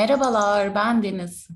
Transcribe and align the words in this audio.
Merhabalar, 0.00 0.74
ben 0.74 1.02
Deniz. 1.02 1.48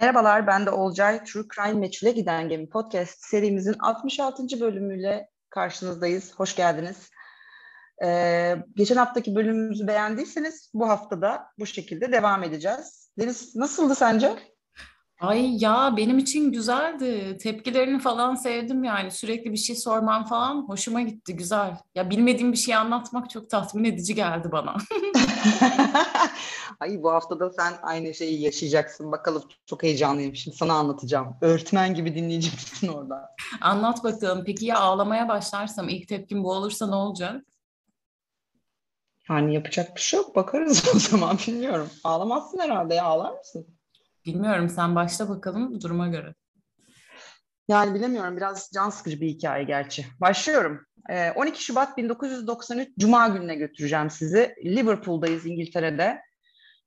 Merhabalar, 0.00 0.46
ben 0.46 0.66
de 0.66 0.70
Olcay. 0.70 1.24
True 1.24 1.44
Crime 1.54 1.80
Meçhule 1.80 2.10
Giden 2.10 2.48
Gemi 2.48 2.68
podcast 2.68 3.24
serimizin 3.24 3.76
66. 3.78 4.60
bölümüyle 4.60 5.28
karşınızdayız. 5.50 6.34
Hoş 6.36 6.56
geldiniz. 6.56 7.10
Ee, 8.04 8.56
geçen 8.74 8.96
haftaki 8.96 9.34
bölümümüzü 9.34 9.86
beğendiyseniz 9.86 10.70
bu 10.74 10.88
haftada 10.88 11.46
bu 11.58 11.66
şekilde 11.66 12.12
devam 12.12 12.42
edeceğiz. 12.42 13.10
Deniz 13.18 13.56
nasıldı 13.56 13.94
sence? 13.94 14.36
Ay 15.20 15.56
ya 15.62 15.94
benim 15.96 16.18
için 16.18 16.52
güzeldi. 16.52 17.36
Tepkilerini 17.42 17.98
falan 17.98 18.34
sevdim 18.34 18.84
yani. 18.84 19.10
Sürekli 19.10 19.52
bir 19.52 19.56
şey 19.56 19.76
sorman 19.76 20.24
falan 20.24 20.68
hoşuma 20.68 21.00
gitti. 21.00 21.36
Güzel. 21.36 21.76
Ya 21.94 22.10
bilmediğim 22.10 22.52
bir 22.52 22.56
şey 22.56 22.74
anlatmak 22.74 23.30
çok 23.30 23.50
tatmin 23.50 23.84
edici 23.84 24.14
geldi 24.14 24.48
bana. 24.52 24.76
Ay 26.80 27.02
bu 27.02 27.12
haftada 27.12 27.50
sen 27.50 27.74
aynı 27.82 28.14
şeyi 28.14 28.42
yaşayacaksın. 28.42 29.12
Bakalım 29.12 29.42
çok 29.66 29.82
heyecanlıyım. 29.82 30.36
Şimdi 30.36 30.56
sana 30.56 30.72
anlatacağım. 30.74 31.36
Öğretmen 31.40 31.94
gibi 31.94 32.14
dinleyeceksin 32.14 32.88
orada. 32.88 33.36
Anlat 33.60 34.04
bakalım. 34.04 34.44
Peki 34.46 34.66
ya 34.66 34.78
ağlamaya 34.78 35.28
başlarsam 35.28 35.88
ilk 35.88 36.08
tepkim 36.08 36.44
bu 36.44 36.52
olursa 36.52 36.86
ne 36.86 36.94
olacak? 36.94 37.44
Yani 39.30 39.54
yapacak 39.54 39.96
bir 39.96 40.00
şey 40.00 40.20
yok. 40.20 40.36
Bakarız 40.36 40.84
o 40.96 40.98
zaman 40.98 41.38
bilmiyorum. 41.46 41.90
Ağlamazsın 42.04 42.58
herhalde 42.58 42.94
ya. 42.94 43.04
Ağlar 43.04 43.38
mısın? 43.38 43.77
Bilmiyorum 44.28 44.68
sen 44.68 44.94
başla 44.94 45.28
bakalım 45.28 45.80
duruma 45.80 46.08
göre. 46.08 46.34
Yani 47.68 47.94
bilemiyorum 47.94 48.36
biraz 48.36 48.70
can 48.74 48.90
sıkıcı 48.90 49.20
bir 49.20 49.28
hikaye 49.28 49.64
gerçi. 49.64 50.06
Başlıyorum. 50.20 50.86
12 51.36 51.56
ee, 51.56 51.60
Şubat 51.60 51.96
1993 51.96 52.88
Cuma 52.98 53.28
gününe 53.28 53.54
götüreceğim 53.54 54.10
sizi. 54.10 54.54
Liverpool'dayız 54.64 55.46
İngiltere'de. 55.46 56.20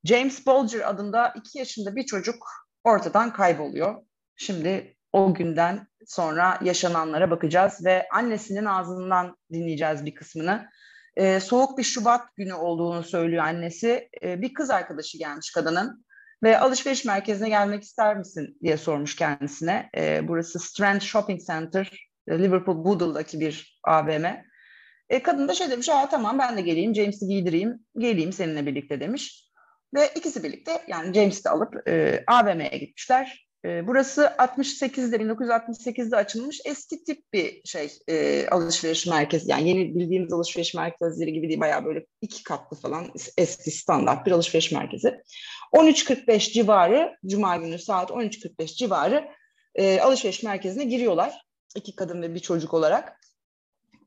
James 0.03 0.45
Bolger 0.45 0.89
adında 0.89 1.33
2 1.37 1.59
yaşında 1.59 1.95
bir 1.95 2.05
çocuk 2.05 2.35
ortadan 2.83 3.33
kayboluyor. 3.33 3.95
Şimdi 4.35 4.95
o 5.13 5.33
günden 5.33 5.87
sonra 6.05 6.59
yaşananlara 6.63 7.31
bakacağız 7.31 7.85
ve 7.85 8.07
annesinin 8.13 8.65
ağzından 8.65 9.37
dinleyeceğiz 9.53 10.05
bir 10.05 10.15
kısmını. 10.15 10.69
Ee, 11.15 11.39
soğuk 11.39 11.77
bir 11.77 11.83
Şubat 11.83 12.35
günü 12.35 12.53
olduğunu 12.53 13.03
söylüyor 13.03 13.43
annesi. 13.43 14.09
Ee, 14.23 14.41
bir 14.41 14.53
kız 14.53 14.69
arkadaşı 14.69 15.17
gelmiş 15.17 15.51
kadının 15.51 16.05
ve 16.43 16.59
alışveriş 16.59 17.05
merkezine 17.05 17.49
gelmek 17.49 17.83
ister 17.83 18.17
misin 18.17 18.57
diye 18.63 18.77
sormuş 18.77 19.15
kendisine. 19.15 19.89
E, 19.97 20.27
burası 20.27 20.59
Strand 20.59 21.01
Shopping 21.01 21.41
Center, 21.41 22.07
Liverpool 22.29 22.85
Boodle'daki 22.85 23.39
bir 23.39 23.79
AVM. 23.83 24.25
E, 25.09 25.23
kadın 25.23 25.47
da 25.47 25.53
şey 25.53 25.69
demiş, 25.69 25.89
Aa, 25.89 26.09
tamam 26.09 26.39
ben 26.39 26.57
de 26.57 26.61
geleyim, 26.61 26.95
James'i 26.95 27.27
giydireyim, 27.27 27.85
geleyim 27.97 28.33
seninle 28.33 28.65
birlikte 28.65 28.99
demiş. 28.99 29.51
Ve 29.93 30.09
ikisi 30.15 30.43
birlikte 30.43 30.81
yani 30.87 31.13
James'i 31.13 31.43
de 31.43 31.49
alıp 31.49 31.87
e, 31.87 32.23
AVM'ye 32.27 32.77
gitmişler. 32.77 33.50
E, 33.65 33.87
burası 33.87 34.21
68'de 34.37 35.15
1968'de 35.15 36.15
açılmış 36.15 36.61
eski 36.65 37.03
tip 37.03 37.33
bir 37.33 37.61
şey 37.65 37.91
e, 38.07 38.47
alışveriş 38.47 39.07
merkezi. 39.07 39.51
Yani 39.51 39.69
yeni 39.69 39.95
bildiğimiz 39.95 40.33
alışveriş 40.33 40.73
merkezleri 40.73 41.33
gibi 41.33 41.47
değil 41.47 41.59
bayağı 41.59 41.85
böyle 41.85 42.05
iki 42.21 42.43
katlı 42.43 42.77
falan 42.77 43.11
eski 43.37 43.71
standart 43.71 44.25
bir 44.25 44.31
alışveriş 44.31 44.71
merkezi. 44.71 45.21
13.45 45.73 46.53
civarı 46.53 47.17
Cuma 47.25 47.57
günü 47.57 47.79
saat 47.79 48.09
13.45 48.09 48.75
civarı 48.75 49.31
e, 49.75 49.99
alışveriş 49.99 50.43
merkezine 50.43 50.83
giriyorlar. 50.83 51.45
iki 51.75 51.95
kadın 51.95 52.21
ve 52.21 52.35
bir 52.35 52.39
çocuk 52.39 52.73
olarak. 52.73 53.21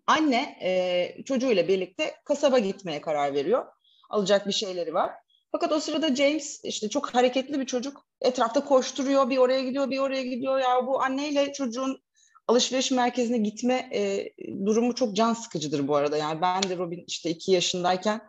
Anne 0.06 0.58
e, 0.62 1.24
çocuğuyla 1.24 1.68
birlikte 1.68 2.14
kasaba 2.24 2.58
gitmeye 2.58 3.00
karar 3.00 3.34
veriyor. 3.34 3.66
Alacak 4.10 4.46
bir 4.46 4.52
şeyleri 4.52 4.94
var. 4.94 5.10
Fakat 5.54 5.72
o 5.72 5.80
sırada 5.80 6.14
James 6.14 6.60
işte 6.64 6.88
çok 6.88 7.14
hareketli 7.14 7.60
bir 7.60 7.66
çocuk. 7.66 8.06
Etrafta 8.20 8.64
koşturuyor, 8.64 9.30
bir 9.30 9.38
oraya 9.38 9.62
gidiyor, 9.62 9.90
bir 9.90 9.98
oraya 9.98 10.22
gidiyor. 10.22 10.58
Ya 10.58 10.86
bu 10.86 11.02
anneyle 11.02 11.52
çocuğun 11.52 12.00
alışveriş 12.48 12.90
merkezine 12.90 13.38
gitme 13.38 13.90
e, 13.94 14.30
durumu 14.66 14.94
çok 14.94 15.16
can 15.16 15.34
sıkıcıdır 15.34 15.88
bu 15.88 15.96
arada. 15.96 16.16
Yani 16.16 16.40
ben 16.40 16.62
de 16.62 16.76
Robin 16.76 17.04
işte 17.06 17.30
iki 17.30 17.52
yaşındayken 17.52 18.20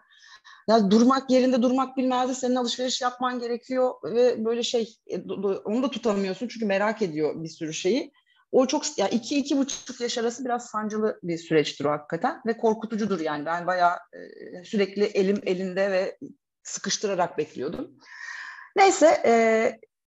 ya 0.70 0.92
durmak 0.92 1.30
yerinde 1.30 1.62
durmak 1.62 1.98
bilmezdi. 1.98 2.36
Senin 2.36 2.56
alışveriş 2.56 3.02
yapman 3.02 3.40
gerekiyor 3.40 3.94
ve 4.04 4.46
böyle 4.46 4.64
şey 4.64 4.96
e, 5.08 5.22
onu 5.66 5.84
da 5.84 5.92
tutamıyorsun 5.92 6.48
çünkü 6.48 6.66
merak 6.66 7.02
ediyor 7.02 7.44
bir 7.44 7.50
sürü 7.50 7.74
şeyi. 7.74 8.12
O 8.52 8.68
çok 8.68 8.98
ya 8.98 9.08
iki 9.08 9.38
iki 9.38 9.58
buçuk 9.58 10.02
yaş 10.02 10.18
arası 10.18 10.46
biraz 10.46 10.66
sancılı 10.66 11.20
bir 11.24 11.38
süreçtir 11.38 11.86
o 11.86 11.92
hakikaten 11.92 12.42
ve 12.46 12.58
korkutucudur 12.58 13.20
yani. 13.20 13.46
Ben 13.46 13.68
bayağı 13.68 13.96
e, 13.96 14.64
sürekli 14.64 15.04
elim 15.04 15.42
elinde 15.46 15.92
ve 15.92 16.18
sıkıştırarak 16.66 17.38
bekliyordum. 17.38 17.92
Neyse 18.76 19.22
e, 19.26 19.34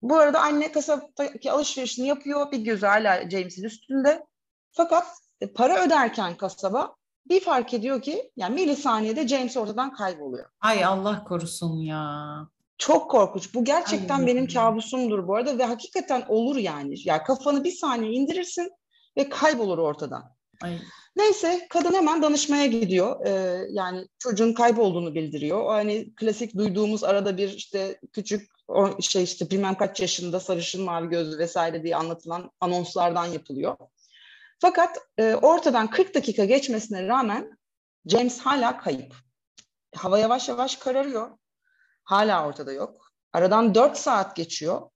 bu 0.03 0.19
arada 0.19 0.41
anne 0.41 0.73
kasaptaki 0.73 1.53
alışverişini 1.53 2.07
yapıyor. 2.07 2.53
Bir 2.53 2.59
gözü 2.59 2.87
hala 2.87 3.31
James'in 3.31 3.65
üstünde. 3.65 4.27
Fakat 4.73 5.07
e, 5.41 5.53
para 5.53 5.85
öderken 5.85 6.37
kasaba 6.37 6.95
bir 7.27 7.41
fark 7.41 7.75
ediyor 7.75 8.03
ki 8.03 8.31
yani 8.37 8.55
milisaniyede 8.55 9.29
James 9.29 9.57
ortadan 9.57 9.93
kayboluyor. 9.93 10.51
Ay 10.61 10.85
Allah 10.85 11.25
korusun 11.25 11.81
ya. 11.81 12.39
Çok 12.79 13.11
korkunç. 13.11 13.55
Bu 13.55 13.65
gerçekten 13.65 14.19
Ay, 14.19 14.27
benim 14.27 14.49
kabusumdur 14.49 15.29
bu 15.29 15.37
arada 15.37 15.59
ve 15.59 15.65
hakikaten 15.65 16.25
olur 16.29 16.57
yani. 16.57 16.95
Yani 17.05 17.23
kafanı 17.23 17.65
bir 17.65 17.73
saniye 17.73 18.13
indirirsin 18.13 18.71
ve 19.17 19.29
kaybolur 19.29 19.79
ortadan. 19.79 20.38
Ay. 20.63 20.79
Neyse 21.17 21.67
kadın 21.71 21.95
hemen 21.95 22.23
danışmaya 22.23 22.67
gidiyor. 22.67 23.27
Ee, 23.27 23.67
yani 23.71 24.09
çocuğun 24.19 24.53
kaybolduğunu 24.53 25.15
bildiriyor. 25.15 25.61
O 25.61 25.69
hani 25.69 26.15
klasik 26.15 26.57
duyduğumuz 26.57 27.05
arada 27.05 27.37
bir 27.37 27.49
işte 27.49 28.01
küçük 28.13 28.51
şey 29.01 29.23
işte 29.23 29.51
bilmem 29.51 29.75
kaç 29.75 30.01
yaşında 30.01 30.41
sarışın 30.41 30.85
mavi 30.85 31.09
gözlü 31.09 31.39
vesaire 31.39 31.83
diye 31.83 31.97
anlatılan 31.97 32.51
anonslardan 32.61 33.27
yapılıyor. 33.27 33.77
Fakat 34.61 34.99
e, 35.19 35.35
ortadan 35.35 35.91
40 35.91 36.15
dakika 36.15 36.45
geçmesine 36.45 37.09
rağmen 37.09 37.59
James 38.07 38.41
hala 38.41 38.79
kayıp. 38.79 39.15
Hava 39.95 40.19
yavaş 40.19 40.49
yavaş 40.49 40.77
kararıyor. 40.77 41.31
Hala 42.05 42.47
ortada 42.47 42.73
yok. 42.73 43.13
Aradan 43.33 43.75
4 43.75 43.97
saat 43.97 44.37
geçiyor 44.37 44.91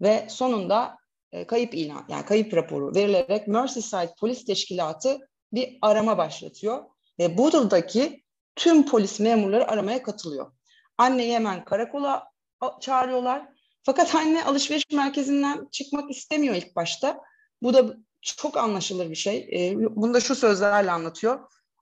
ve 0.00 0.26
sonunda 0.30 0.97
e, 1.32 1.46
kayıp 1.46 1.74
ilan 1.74 2.04
yani 2.08 2.24
kayıp 2.24 2.54
raporu 2.54 2.94
verilerek 2.94 3.48
Merseyside 3.48 4.14
Polis 4.20 4.44
Teşkilatı 4.44 5.18
bir 5.52 5.78
arama 5.82 6.18
başlatıyor 6.18 6.84
ve 7.18 7.38
Boodle'daki 7.38 8.22
tüm 8.56 8.86
polis 8.86 9.20
memurları 9.20 9.68
aramaya 9.68 10.02
katılıyor. 10.02 10.52
Anneyi 10.98 11.34
hemen 11.34 11.64
karakola 11.64 12.24
çağırıyorlar. 12.80 13.48
Fakat 13.82 14.14
anne 14.14 14.44
alışveriş 14.44 14.84
merkezinden 14.92 15.68
çıkmak 15.72 16.10
istemiyor 16.10 16.54
ilk 16.54 16.76
başta. 16.76 17.20
Bu 17.62 17.74
da 17.74 17.96
çok 18.22 18.56
anlaşılır 18.56 19.10
bir 19.10 19.14
şey. 19.14 19.36
E, 19.52 19.76
bunu 19.76 20.14
da 20.14 20.20
şu 20.20 20.34
sözlerle 20.34 20.90
anlatıyor. 20.90 21.40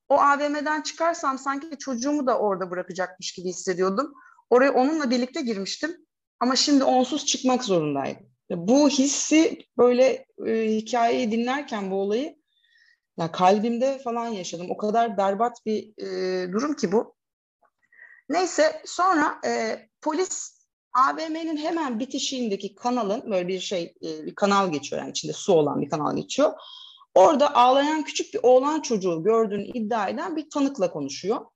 O 0.08 0.14
AVM'den 0.20 0.82
çıkarsam 0.82 1.38
sanki 1.38 1.78
çocuğumu 1.78 2.26
da 2.26 2.38
orada 2.38 2.70
bırakacakmış 2.70 3.32
gibi 3.32 3.48
hissediyordum. 3.48 4.12
Oraya 4.50 4.72
onunla 4.72 5.10
birlikte 5.10 5.40
girmiştim. 5.40 5.96
Ama 6.40 6.56
şimdi 6.56 6.84
onsuz 6.84 7.26
çıkmak 7.26 7.64
zorundaydım. 7.64 8.35
Bu 8.50 8.88
hissi 8.88 9.58
böyle 9.78 10.26
e, 10.46 10.76
hikayeyi 10.76 11.30
dinlerken 11.32 11.90
bu 11.90 11.94
olayı 11.94 12.36
ya 13.18 13.32
kalbimde 13.32 13.98
falan 13.98 14.28
yaşadım. 14.28 14.66
O 14.70 14.76
kadar 14.76 15.16
berbat 15.16 15.66
bir 15.66 16.02
e, 16.02 16.52
durum 16.52 16.76
ki 16.76 16.92
bu. 16.92 17.16
Neyse 18.28 18.82
sonra 18.84 19.40
e, 19.46 19.78
polis 20.00 20.56
AVM'nin 20.92 21.56
hemen 21.56 22.00
bitişiğindeki 22.00 22.74
kanalın 22.74 23.30
böyle 23.30 23.48
bir 23.48 23.60
şey 23.60 23.94
e, 24.02 24.26
bir 24.26 24.34
kanal 24.34 24.72
geçiyor 24.72 25.02
yani 25.02 25.10
içinde 25.10 25.32
su 25.32 25.52
olan 25.52 25.80
bir 25.80 25.90
kanal 25.90 26.16
geçiyor. 26.16 26.52
Orada 27.14 27.54
ağlayan 27.54 28.04
küçük 28.04 28.34
bir 28.34 28.40
oğlan 28.42 28.80
çocuğu 28.80 29.22
gördüğünü 29.22 29.64
iddia 29.64 30.08
eden 30.08 30.36
bir 30.36 30.50
tanıkla 30.50 30.90
konuşuyor. 30.90 31.46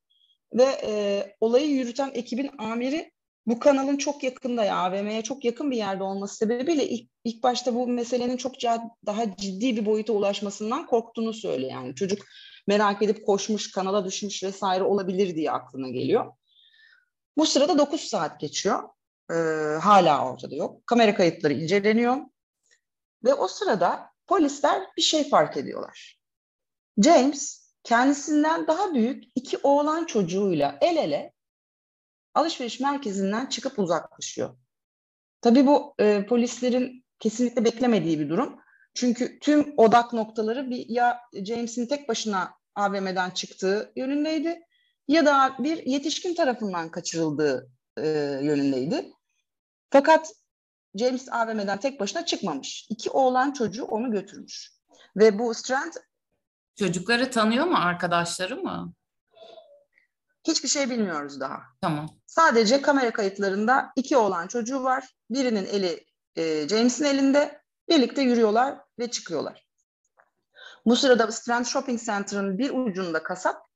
Ve 0.53 0.81
e, 0.83 1.25
olayı 1.41 1.71
yürüten 1.71 2.11
ekibin 2.15 2.51
amiri 2.59 3.13
bu 3.51 3.59
kanalın 3.59 3.97
çok 3.97 4.23
yakında 4.23 4.65
ya 4.65 4.77
AVM'ye 4.77 5.23
çok 5.23 5.45
yakın 5.45 5.71
bir 5.71 5.77
yerde 5.77 6.03
olması 6.03 6.37
sebebiyle 6.37 6.89
ilk, 6.89 7.11
ilk 7.25 7.43
başta 7.43 7.75
bu 7.75 7.87
meselenin 7.87 8.37
çok 8.37 8.53
daha 9.07 9.37
ciddi 9.37 9.77
bir 9.77 9.87
boyuta 9.87 10.13
ulaşmasından 10.13 10.87
korktuğunu 10.87 11.33
söylüyor. 11.33 11.73
Yani 11.73 11.95
çocuk 11.95 12.23
merak 12.67 13.03
edip 13.03 13.27
koşmuş, 13.27 13.73
kanala 13.73 14.05
düşmüş 14.05 14.43
vesaire 14.43 14.85
olabilir 14.85 15.37
diye 15.37 15.51
aklına 15.51 15.89
geliyor. 15.89 16.33
Bu 17.37 17.47
sırada 17.47 17.79
9 17.79 18.01
saat 18.01 18.41
geçiyor. 18.41 18.83
Ee, 19.31 19.35
hala 19.83 20.33
ortada 20.33 20.55
yok. 20.55 20.87
Kamera 20.87 21.15
kayıtları 21.15 21.53
inceleniyor. 21.53 22.17
Ve 23.25 23.35
o 23.35 23.49
sırada 23.49 24.11
polisler 24.27 24.83
bir 24.97 25.03
şey 25.03 25.29
fark 25.29 25.57
ediyorlar. 25.57 26.21
James 27.05 27.71
kendisinden 27.85 28.67
daha 28.67 28.95
büyük 28.95 29.25
iki 29.35 29.59
oğlan 29.63 30.05
çocuğuyla 30.05 30.79
el 30.81 30.97
ele 30.97 31.33
alışveriş 32.35 32.81
merkezinden 32.81 33.47
çıkıp 33.47 33.79
uzaklaşıyor. 33.79 34.57
Tabii 35.41 35.67
bu 35.67 35.95
e, 35.99 36.27
polislerin 36.27 37.05
kesinlikle 37.19 37.65
beklemediği 37.65 38.21
bir 38.21 38.29
durum. 38.29 38.61
Çünkü 38.95 39.39
tüm 39.39 39.75
odak 39.77 40.13
noktaları 40.13 40.71
bir 40.71 40.89
ya 40.89 41.21
James'in 41.45 41.87
tek 41.87 42.09
başına 42.09 42.55
AVM'den 42.75 43.31
çıktığı 43.31 43.93
yönündeydi 43.97 44.61
ya 45.09 45.27
da 45.27 45.57
bir 45.59 45.87
yetişkin 45.87 46.35
tarafından 46.35 46.91
kaçırıldığı 46.91 47.71
e, 47.97 48.09
yönündeydi. 48.43 49.13
Fakat 49.91 50.33
James 50.95 51.29
AVM'den 51.33 51.81
tek 51.81 52.01
başına 52.01 52.27
çıkmamış. 52.27 52.87
İki 52.91 53.11
oğlan 53.11 53.53
çocuğu 53.53 53.85
onu 53.85 54.11
götürmüş. 54.11 54.73
Ve 55.17 55.39
bu 55.39 55.55
Strand... 55.55 55.93
Çocukları 56.77 57.31
tanıyor 57.31 57.67
mu? 57.67 57.77
Arkadaşları 57.77 58.57
mı? 58.57 58.93
Hiçbir 60.47 60.69
şey 60.69 60.91
bilmiyoruz 60.91 61.41
daha. 61.41 61.63
Tamam. 61.81 62.09
Sadece 62.27 62.83
kamera 62.83 63.13
kayıtlarında 63.13 63.93
iki 63.97 64.17
oğlan 64.17 64.47
çocuğu 64.47 64.83
var. 64.83 65.09
Birinin 65.31 65.67
eli 65.67 66.05
e, 66.37 66.69
James'in 66.69 67.05
elinde. 67.05 67.61
Birlikte 67.89 68.23
yürüyorlar 68.23 68.79
ve 68.99 69.11
çıkıyorlar. 69.11 69.67
Bu 70.87 70.97
sırada 70.97 71.33
Strand 71.33 71.65
Shopping 71.65 72.01
Center'ın 72.03 72.59
bir 72.59 72.71
ucunda 72.71 73.23
kasap, 73.23 73.67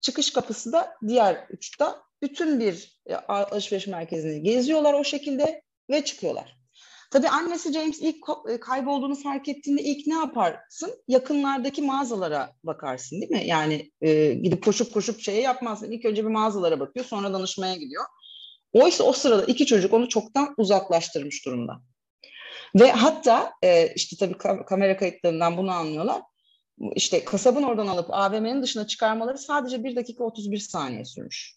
çıkış 0.00 0.32
kapısı 0.32 0.72
da 0.72 0.94
diğer 1.06 1.46
uçta. 1.50 2.02
Bütün 2.22 2.60
bir 2.60 3.00
e, 3.06 3.14
alışveriş 3.16 3.86
merkezini 3.86 4.42
geziyorlar 4.42 4.94
o 4.94 5.04
şekilde 5.04 5.62
ve 5.90 6.04
çıkıyorlar. 6.04 6.57
Tabii 7.10 7.28
annesi 7.28 7.72
James 7.72 8.00
ilk 8.00 8.16
e, 8.48 8.60
kaybolduğunu 8.60 9.14
fark 9.14 9.48
ettiğinde 9.48 9.82
ilk 9.82 10.06
ne 10.06 10.14
yaparsın? 10.14 10.90
Yakınlardaki 11.08 11.82
mağazalara 11.82 12.52
bakarsın 12.64 13.20
değil 13.20 13.30
mi? 13.30 13.46
Yani 13.46 13.92
e, 14.00 14.34
gidip 14.34 14.64
koşup 14.64 14.94
koşup 14.94 15.20
şey 15.20 15.42
yapmazsın. 15.42 15.90
İlk 15.90 16.04
önce 16.04 16.24
bir 16.24 16.30
mağazalara 16.30 16.80
bakıyor 16.80 17.06
sonra 17.06 17.32
danışmaya 17.32 17.76
gidiyor. 17.76 18.04
Oysa 18.72 19.04
o 19.04 19.12
sırada 19.12 19.44
iki 19.44 19.66
çocuk 19.66 19.92
onu 19.92 20.08
çoktan 20.08 20.54
uzaklaştırmış 20.56 21.46
durumda. 21.46 21.80
Ve 22.74 22.92
hatta 22.92 23.52
e, 23.62 23.94
işte 23.94 24.16
tabii 24.16 24.64
kamera 24.66 24.96
kayıtlarından 24.96 25.56
bunu 25.56 25.70
anlıyorlar. 25.70 26.22
İşte 26.94 27.24
kasabın 27.24 27.62
oradan 27.62 27.86
alıp 27.86 28.10
AVM'nin 28.10 28.62
dışına 28.62 28.86
çıkarmaları 28.86 29.38
sadece 29.38 29.84
1 29.84 29.96
dakika 29.96 30.24
31 30.24 30.58
saniye 30.58 31.04
sürmüş. 31.04 31.54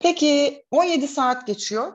Peki 0.00 0.64
17 0.70 1.08
saat 1.08 1.46
geçiyor. 1.46 1.92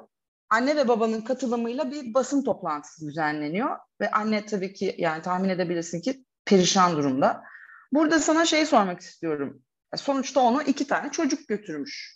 Anne 0.54 0.76
ve 0.76 0.88
babanın 0.88 1.22
katılımıyla 1.22 1.92
bir 1.92 2.14
basın 2.14 2.44
toplantısı 2.44 3.08
düzenleniyor. 3.08 3.78
Ve 4.02 4.12
anne 4.12 4.46
tabii 4.46 4.74
ki 4.74 4.96
yani 4.98 5.22
tahmin 5.22 5.50
edebilirsin 5.50 6.02
ki 6.02 6.26
perişan 6.46 6.98
durumda. 6.98 7.44
Burada 7.92 8.20
sana 8.20 8.46
şey 8.46 8.66
sormak 8.66 9.00
istiyorum. 9.00 9.64
Sonuçta 9.96 10.40
onu 10.40 10.64
iki 10.64 10.88
tane 10.88 11.12
çocuk 11.12 11.48
götürmüş. 11.48 12.16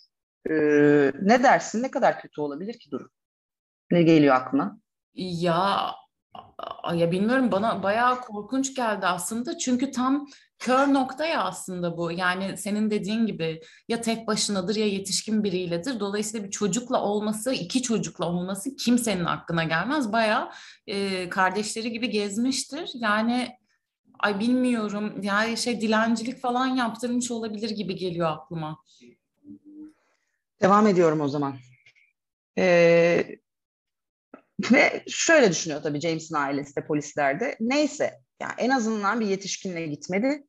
Ee, 0.50 0.54
ne 1.22 1.42
dersin? 1.42 1.82
Ne 1.82 1.90
kadar 1.90 2.20
kötü 2.20 2.40
olabilir 2.40 2.78
ki 2.78 2.90
durum? 2.90 3.10
Ne 3.90 4.02
geliyor 4.02 4.34
aklına? 4.34 4.78
Ya 5.14 5.90
ya 6.94 7.12
bilmiyorum 7.12 7.52
bana 7.52 7.82
bayağı 7.82 8.20
korkunç 8.20 8.74
geldi 8.74 9.06
aslında. 9.06 9.58
Çünkü 9.58 9.90
tam 9.90 10.26
kör 10.58 10.94
nokta 10.94 11.26
ya 11.26 11.42
aslında 11.42 11.96
bu. 11.96 12.12
Yani 12.12 12.56
senin 12.56 12.90
dediğin 12.90 13.26
gibi 13.26 13.60
ya 13.88 14.00
tek 14.00 14.26
başınadır 14.26 14.76
ya 14.76 14.86
yetişkin 14.86 15.44
biriyledir. 15.44 16.00
Dolayısıyla 16.00 16.46
bir 16.46 16.50
çocukla 16.50 17.02
olması, 17.02 17.52
iki 17.52 17.82
çocukla 17.82 18.28
olması 18.28 18.76
kimsenin 18.76 19.24
aklına 19.24 19.64
gelmez. 19.64 20.12
Bayağı 20.12 20.50
e, 20.86 21.28
kardeşleri 21.28 21.92
gibi 21.92 22.10
gezmiştir. 22.10 22.90
Yani 22.94 23.58
ay 24.18 24.40
bilmiyorum 24.40 25.22
yani 25.22 25.56
şey 25.56 25.80
dilencilik 25.80 26.40
falan 26.40 26.66
yaptırmış 26.66 27.30
olabilir 27.30 27.70
gibi 27.70 27.96
geliyor 27.96 28.30
aklıma. 28.30 28.78
Devam 30.62 30.86
ediyorum 30.86 31.20
o 31.20 31.28
zaman. 31.28 31.56
Ee, 32.58 33.38
ve 34.70 35.04
şöyle 35.08 35.50
düşünüyor 35.50 35.82
tabii 35.82 36.00
James'in 36.00 36.34
ailesi 36.34 36.76
de 36.76 36.86
polisler 36.86 37.40
de. 37.40 37.56
Neyse 37.60 38.20
yani 38.40 38.52
en 38.58 38.70
azından 38.70 39.20
bir 39.20 39.26
yetişkinle 39.26 39.86
gitmedi. 39.86 40.46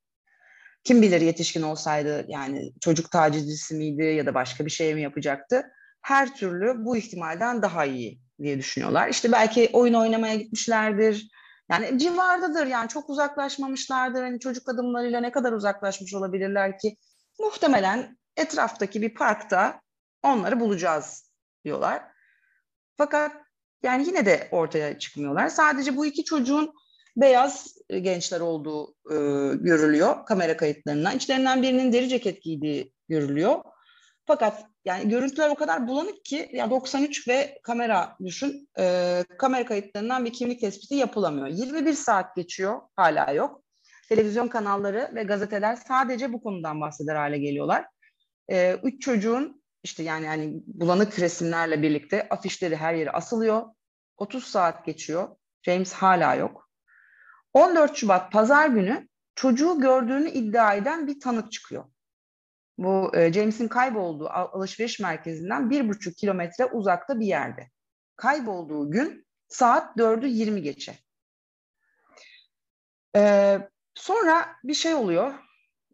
Kim 0.84 1.02
bilir 1.02 1.22
yetişkin 1.22 1.62
olsaydı 1.62 2.26
yani 2.28 2.74
çocuk 2.82 3.12
tacizcisi 3.12 3.76
miydi 3.76 4.04
ya 4.04 4.26
da 4.26 4.34
başka 4.34 4.66
bir 4.66 4.72
şey 4.72 4.96
mi 4.96 5.02
yapacaktı? 5.02 5.64
Her 6.02 6.36
türlü 6.36 6.86
bu 6.86 6.98
ihtimalden 6.98 7.62
daha 7.62 7.86
iyi 7.86 8.22
diye 8.42 8.58
düşünüyorlar. 8.58 9.10
İşte 9.10 9.32
belki 9.32 9.70
oyun 9.74 9.94
oynamaya 9.94 10.36
gitmişlerdir. 10.36 11.32
Yani 11.72 12.00
civardadır 12.00 12.68
yani 12.68 12.90
çok 12.90 13.10
uzaklaşmamışlardır. 13.10 14.22
Hani 14.22 14.40
çocuk 14.40 14.70
adımlarıyla 14.70 15.20
ne 15.20 15.32
kadar 15.32 15.52
uzaklaşmış 15.52 16.14
olabilirler 16.14 16.80
ki? 16.80 16.96
Muhtemelen 17.40 18.18
etraftaki 18.38 19.02
bir 19.02 19.14
parkta 19.14 19.82
onları 20.24 20.60
bulacağız 20.60 21.32
diyorlar. 21.66 22.04
Fakat 22.98 23.32
yani 23.84 24.08
yine 24.08 24.26
de 24.26 24.48
ortaya 24.52 25.00
çıkmıyorlar. 25.00 25.50
Sadece 25.50 25.98
bu 25.98 26.06
iki 26.06 26.24
çocuğun 26.24 26.74
beyaz 27.22 27.78
gençler 27.90 28.40
olduğu 28.40 28.96
e, 29.12 29.16
görülüyor 29.56 30.26
kamera 30.26 30.58
kayıtlarından. 30.58 31.16
İçlerinden 31.16 31.62
birinin 31.62 31.94
deri 31.94 32.10
ceket 32.10 32.42
giydiği 32.42 32.94
görülüyor. 33.10 33.64
Fakat 34.26 34.66
yani 34.86 35.10
görüntüler 35.10 35.50
o 35.50 35.56
kadar 35.56 35.88
bulanık 35.88 36.26
ki 36.26 36.50
ya 36.54 36.70
93 36.70 37.28
ve 37.28 37.60
kamera 37.64 38.18
düşün 38.26 38.70
e, 38.80 39.24
kamera 39.38 39.66
kayıtlarından 39.66 40.26
bir 40.26 40.34
kimlik 40.34 40.62
tespiti 40.62 40.96
yapılamıyor. 40.96 41.48
21 41.48 41.94
saat 41.94 42.36
geçiyor 42.36 42.82
hala 42.96 43.32
yok. 43.32 43.64
Televizyon 44.10 44.48
kanalları 44.48 45.12
ve 45.16 45.24
gazeteler 45.24 45.76
sadece 45.76 46.34
bu 46.34 46.44
konudan 46.44 46.82
bahseder 46.82 47.16
hale 47.16 47.38
geliyorlar. 47.38 47.86
E, 48.52 48.78
üç 48.84 49.02
çocuğun 49.02 49.64
işte 49.84 50.04
yani 50.04 50.26
yani 50.26 50.64
bulanık 50.68 51.20
resimlerle 51.20 51.82
birlikte 51.82 52.30
afişleri 52.30 52.76
her 52.76 52.94
yere 52.94 53.12
asılıyor. 53.12 53.64
30 54.18 54.44
saat 54.44 54.86
geçiyor. 54.86 55.36
James 55.62 55.94
hala 55.94 56.36
yok. 56.36 56.69
14 57.54 57.96
Şubat 57.96 58.32
pazar 58.32 58.70
günü 58.70 59.08
çocuğu 59.36 59.80
gördüğünü 59.80 60.30
iddia 60.30 60.74
eden 60.74 61.08
bir 61.08 61.20
tanık 61.20 61.52
çıkıyor. 61.52 61.86
Bu 62.78 63.12
e, 63.18 63.34
James'in 63.34 63.68
kaybolduğu 63.68 64.30
alışveriş 64.30 65.00
merkezinden 65.00 65.70
bir 65.70 65.90
buçuk 65.90 66.18
kilometre 66.18 66.66
uzakta 66.66 67.20
bir 67.20 67.26
yerde. 67.26 67.70
Kaybolduğu 68.16 68.92
gün 68.92 69.26
saat 69.48 69.98
4'ü 69.98 70.28
20 70.28 70.62
geçe. 70.62 70.96
Ee, 73.16 73.60
sonra 73.96 74.56
bir 74.64 74.74
şey 74.74 74.94
oluyor. 74.94 75.34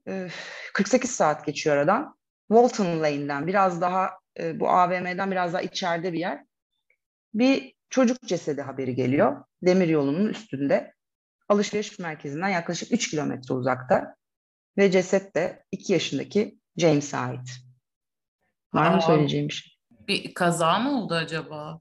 Ee, 0.08 0.30
48 0.74 1.12
saat 1.12 1.46
geçiyor 1.46 1.78
aradan. 1.78 2.18
Walton 2.48 3.00
Lane'den 3.00 3.48
biraz 3.48 3.82
daha 3.82 4.12
e, 4.40 4.60
bu 4.60 4.70
AVM'den 4.70 5.32
biraz 5.32 5.54
daha 5.54 5.62
içeride 5.62 6.14
bir 6.14 6.20
yer. 6.20 6.46
Bir 7.34 7.76
çocuk 7.90 8.22
cesedi 8.22 8.62
haberi 8.62 8.96
geliyor. 8.96 9.44
Demir 9.62 9.88
yolunun 9.88 10.28
üstünde. 10.28 10.95
Alışveriş 11.50 12.00
merkezinden 12.00 12.50
yaklaşık 12.50 12.92
3 12.92 13.10
kilometre 13.10 13.54
uzakta. 13.54 14.16
Ve 14.78 14.92
ceset 14.92 15.36
de 15.36 15.66
2 15.72 15.94
yaşındaki 15.94 16.60
James'e 16.78 17.18
ait. 17.18 17.50
Var 18.74 18.92
Aa, 18.92 18.96
mı 18.96 19.02
söyleyeceğim 19.02 19.48
bir 19.48 19.54
şey? 19.54 19.78
Bir 19.92 20.34
kaza 20.34 20.80
mı 20.80 21.02
oldu 21.02 21.14
acaba? 21.14 21.80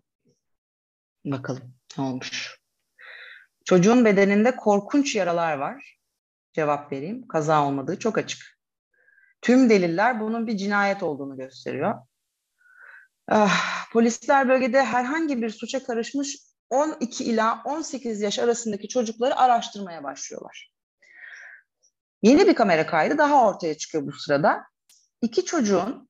Bakalım 1.24 1.74
ne 1.98 2.04
olmuş. 2.04 2.60
Çocuğun 3.64 4.04
bedeninde 4.04 4.56
korkunç 4.56 5.16
yaralar 5.16 5.56
var. 5.56 5.98
Cevap 6.52 6.92
vereyim. 6.92 7.28
Kaza 7.28 7.66
olmadığı 7.66 7.98
çok 7.98 8.18
açık. 8.18 8.58
Tüm 9.42 9.70
deliller 9.70 10.20
bunun 10.20 10.46
bir 10.46 10.56
cinayet 10.56 11.02
olduğunu 11.02 11.36
gösteriyor. 11.36 11.94
Ah, 13.28 13.90
polisler 13.92 14.48
bölgede 14.48 14.84
herhangi 14.84 15.42
bir 15.42 15.50
suça 15.50 15.84
karışmış 15.84 16.36
12 16.74 17.24
ila 17.24 17.62
18 17.64 18.20
yaş 18.20 18.38
arasındaki 18.38 18.88
çocukları 18.88 19.36
araştırmaya 19.36 20.04
başlıyorlar. 20.04 20.72
Yeni 22.22 22.46
bir 22.46 22.54
kamera 22.54 22.86
kaydı 22.86 23.18
daha 23.18 23.48
ortaya 23.48 23.74
çıkıyor 23.74 24.06
bu 24.06 24.12
sırada. 24.12 24.64
İki 25.22 25.44
çocuğun, 25.44 26.08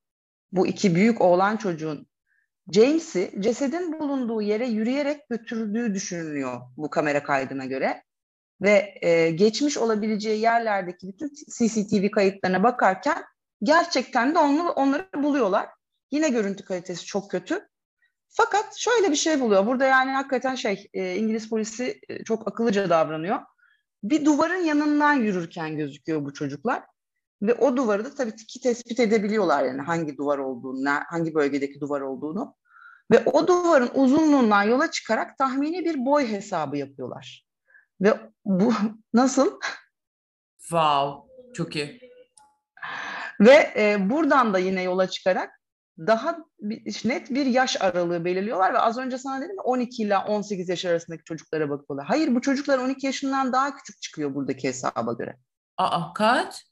bu 0.52 0.66
iki 0.66 0.94
büyük 0.94 1.21
oğlan 1.21 1.56
çocuğun 1.56 2.06
James'i 2.73 3.35
cesedin 3.40 4.00
bulunduğu 4.00 4.42
yere 4.42 4.66
yürüyerek 4.66 5.28
götürdüğü 5.30 5.94
düşünülüyor 5.94 6.61
bu 6.76 6.90
kamera 6.90 7.23
kaydına 7.23 7.64
göre. 7.64 8.02
Ve 8.62 8.94
e, 9.02 9.30
geçmiş 9.30 9.78
olabileceği 9.78 10.40
yerlerdeki 10.40 11.09
bütün 11.09 11.33
CCTV 11.59 12.11
kayıtlarına 12.11 12.62
bakarken 12.62 13.25
gerçekten 13.62 14.35
de 14.35 14.38
onu, 14.38 14.71
onları 14.71 15.09
buluyorlar. 15.16 15.68
Yine 16.11 16.28
görüntü 16.28 16.64
kalitesi 16.64 17.04
çok 17.04 17.30
kötü. 17.30 17.68
Fakat 18.36 18.76
şöyle 18.76 19.10
bir 19.10 19.16
şey 19.16 19.40
buluyor. 19.40 19.66
Burada 19.66 19.84
yani 19.84 20.10
hakikaten 20.10 20.54
şey 20.54 20.90
e, 20.94 21.16
İngiliz 21.16 21.50
polisi 21.50 22.00
e, 22.08 22.24
çok 22.24 22.48
akıllıca 22.48 22.90
davranıyor. 22.90 23.40
Bir 24.02 24.24
duvarın 24.24 24.64
yanından 24.64 25.12
yürürken 25.12 25.76
gözüküyor 25.76 26.24
bu 26.24 26.32
çocuklar. 26.32 26.82
Ve 27.42 27.54
o 27.54 27.76
duvarı 27.76 28.04
da 28.04 28.14
tabii 28.14 28.36
ki 28.36 28.60
tespit 28.60 29.00
edebiliyorlar 29.00 29.64
yani 29.64 29.82
hangi 29.82 30.16
duvar 30.16 30.38
olduğunu, 30.38 30.90
hangi 31.06 31.34
bölgedeki 31.34 31.80
duvar 31.80 32.00
olduğunu. 32.00 32.54
Ve 33.10 33.22
o 33.24 33.46
duvarın 33.46 33.90
uzunluğundan 33.94 34.62
yola 34.62 34.90
çıkarak 34.90 35.38
tahmini 35.38 35.84
bir 35.84 36.04
boy 36.06 36.26
hesabı 36.26 36.76
yapıyorlar. 36.76 37.46
Ve 38.00 38.30
bu 38.44 38.72
nasıl? 39.14 39.60
Wow, 40.58 41.32
çok 41.54 41.76
iyi. 41.76 42.00
Ve 43.40 43.72
e, 43.76 44.10
buradan 44.10 44.54
da 44.54 44.58
yine 44.58 44.82
yola 44.82 45.08
çıkarak 45.08 45.60
daha 45.98 46.38
net 47.04 47.30
bir 47.30 47.46
yaş 47.46 47.82
aralığı 47.82 48.24
belirliyorlar 48.24 48.74
ve 48.74 48.78
az 48.78 48.98
önce 48.98 49.18
sana 49.18 49.40
dedim 49.40 49.56
12 49.64 50.02
ile 50.02 50.18
18 50.18 50.68
yaş 50.68 50.84
arasındaki 50.84 51.24
çocuklara 51.24 51.70
bakıyorlar. 51.70 52.06
Hayır 52.06 52.34
bu 52.34 52.40
çocuklar 52.40 52.78
12 52.78 53.06
yaşından 53.06 53.52
daha 53.52 53.76
küçük 53.76 54.02
çıkıyor 54.02 54.34
buradaki 54.34 54.68
hesaba 54.68 55.12
göre. 55.12 55.36
Aa 55.76 56.12
kaç? 56.12 56.66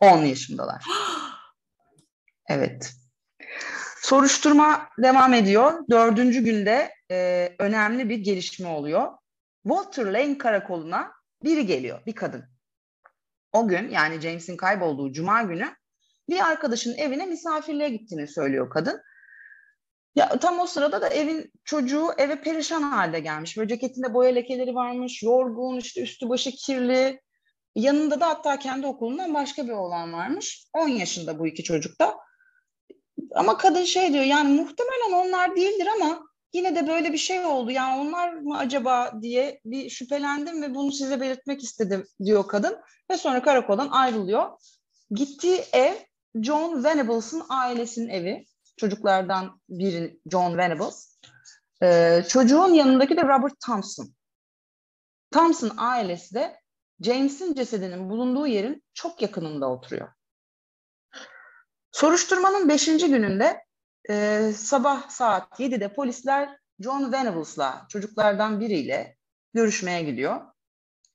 10 0.00 0.18
yaşındalar. 0.18 0.84
evet. 2.48 2.92
Soruşturma 3.96 4.88
devam 4.98 5.34
ediyor. 5.34 5.72
Dördüncü 5.90 6.44
günde 6.44 6.94
e, 7.10 7.48
önemli 7.58 8.08
bir 8.08 8.18
gelişme 8.18 8.68
oluyor. 8.68 9.12
Walter 9.62 10.06
Lane 10.06 10.38
karakoluna 10.38 11.12
biri 11.44 11.66
geliyor, 11.66 12.06
bir 12.06 12.14
kadın. 12.14 12.44
O 13.52 13.68
gün 13.68 13.88
yani 13.88 14.20
James'in 14.20 14.56
kaybolduğu 14.56 15.12
cuma 15.12 15.42
günü 15.42 15.74
bir 16.30 16.48
arkadaşının 16.50 16.96
evine 16.96 17.26
misafirliğe 17.26 17.88
gittiğini 17.88 18.28
söylüyor 18.28 18.70
kadın. 18.70 19.00
Ya 20.14 20.28
tam 20.38 20.60
o 20.60 20.66
sırada 20.66 21.00
da 21.00 21.08
evin 21.08 21.52
çocuğu 21.64 22.08
eve 22.18 22.40
perişan 22.40 22.82
halde 22.82 23.20
gelmiş. 23.20 23.56
Böyle 23.56 23.68
ceketinde 23.68 24.14
boya 24.14 24.30
lekeleri 24.30 24.74
varmış, 24.74 25.22
yorgun, 25.22 25.78
işte 25.78 26.02
üstü 26.02 26.28
başı 26.28 26.50
kirli. 26.50 27.20
Yanında 27.74 28.20
da 28.20 28.28
hatta 28.28 28.58
kendi 28.58 28.86
okulundan 28.86 29.34
başka 29.34 29.66
bir 29.66 29.72
oğlan 29.72 30.12
varmış. 30.12 30.66
10 30.74 30.88
yaşında 30.88 31.38
bu 31.38 31.46
iki 31.46 31.62
çocuk 31.62 32.00
da. 32.00 32.16
Ama 33.34 33.56
kadın 33.56 33.84
şey 33.84 34.12
diyor 34.12 34.24
yani 34.24 34.60
muhtemelen 34.60 35.12
onlar 35.12 35.56
değildir 35.56 35.88
ama 35.96 36.22
yine 36.52 36.76
de 36.76 36.88
böyle 36.88 37.12
bir 37.12 37.18
şey 37.18 37.44
oldu. 37.44 37.70
Yani 37.70 38.00
onlar 38.00 38.32
mı 38.32 38.58
acaba 38.58 39.12
diye 39.22 39.60
bir 39.64 39.90
şüphelendim 39.90 40.62
ve 40.62 40.74
bunu 40.74 40.92
size 40.92 41.20
belirtmek 41.20 41.62
istedim 41.62 42.06
diyor 42.24 42.48
kadın. 42.48 42.76
Ve 43.10 43.16
sonra 43.16 43.42
karakoldan 43.42 43.88
ayrılıyor. 43.88 44.50
Gittiği 45.10 45.60
ev 45.72 45.94
John 46.34 46.84
Venables'ın 46.84 47.42
ailesinin 47.48 48.08
evi. 48.08 48.44
Çocuklardan 48.76 49.60
biri 49.68 50.20
John 50.30 50.58
Venables. 50.58 51.18
Ee, 51.82 52.24
çocuğun 52.28 52.74
yanındaki 52.74 53.16
de 53.16 53.22
Robert 53.22 53.60
Thompson. 53.66 54.14
Thompson 55.30 55.72
ailesi 55.76 56.34
de 56.34 56.60
James'in 57.00 57.54
cesedinin 57.54 58.10
bulunduğu 58.10 58.46
yerin 58.46 58.82
çok 58.94 59.22
yakınında 59.22 59.70
oturuyor. 59.70 60.08
Soruşturmanın 61.92 62.68
beşinci 62.68 63.08
gününde 63.08 63.64
e, 64.10 64.52
sabah 64.56 65.08
saat 65.10 65.60
7'de 65.60 65.94
polisler 65.94 66.58
John 66.80 67.12
Venables'la 67.12 67.86
çocuklardan 67.88 68.60
biriyle 68.60 69.16
görüşmeye 69.54 70.02
gidiyor. 70.02 70.40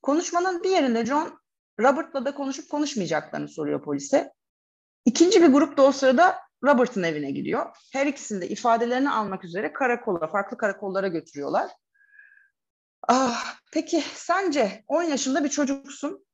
Konuşmanın 0.01 0.63
bir 0.63 0.69
yerinde 0.69 1.05
John 1.05 1.39
Robert'la 1.79 2.25
da 2.25 2.35
konuşup 2.35 2.69
konuşmayacaklarını 2.69 3.47
soruyor 3.47 3.83
polise. 3.83 4.33
İkinci 5.05 5.41
bir 5.41 5.47
grup 5.47 5.77
da 5.77 5.81
o 5.81 5.91
sırada 5.91 6.39
Robert'ın 6.63 7.03
evine 7.03 7.31
gidiyor. 7.31 7.75
Her 7.93 8.05
ikisini 8.07 8.41
de 8.41 8.49
ifadelerini 8.49 9.11
almak 9.11 9.45
üzere 9.45 9.73
karakola, 9.73 10.27
farklı 10.27 10.57
karakollara 10.57 11.07
götürüyorlar. 11.07 11.71
Ah, 13.07 13.55
peki 13.73 14.03
sence 14.13 14.83
10 14.87 15.03
yaşında 15.03 15.43
bir 15.43 15.49
çocuksun. 15.49 16.25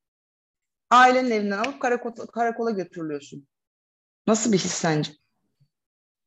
Ailenin 0.90 1.32
evinden 1.32 1.58
alıp 1.58 1.80
karakol, 1.82 2.12
karakola 2.28 2.72
götürülüyorsun. 2.72 3.48
Nasıl 4.28 4.52
bir 4.52 4.58
his 4.58 4.74
sence? 4.74 5.12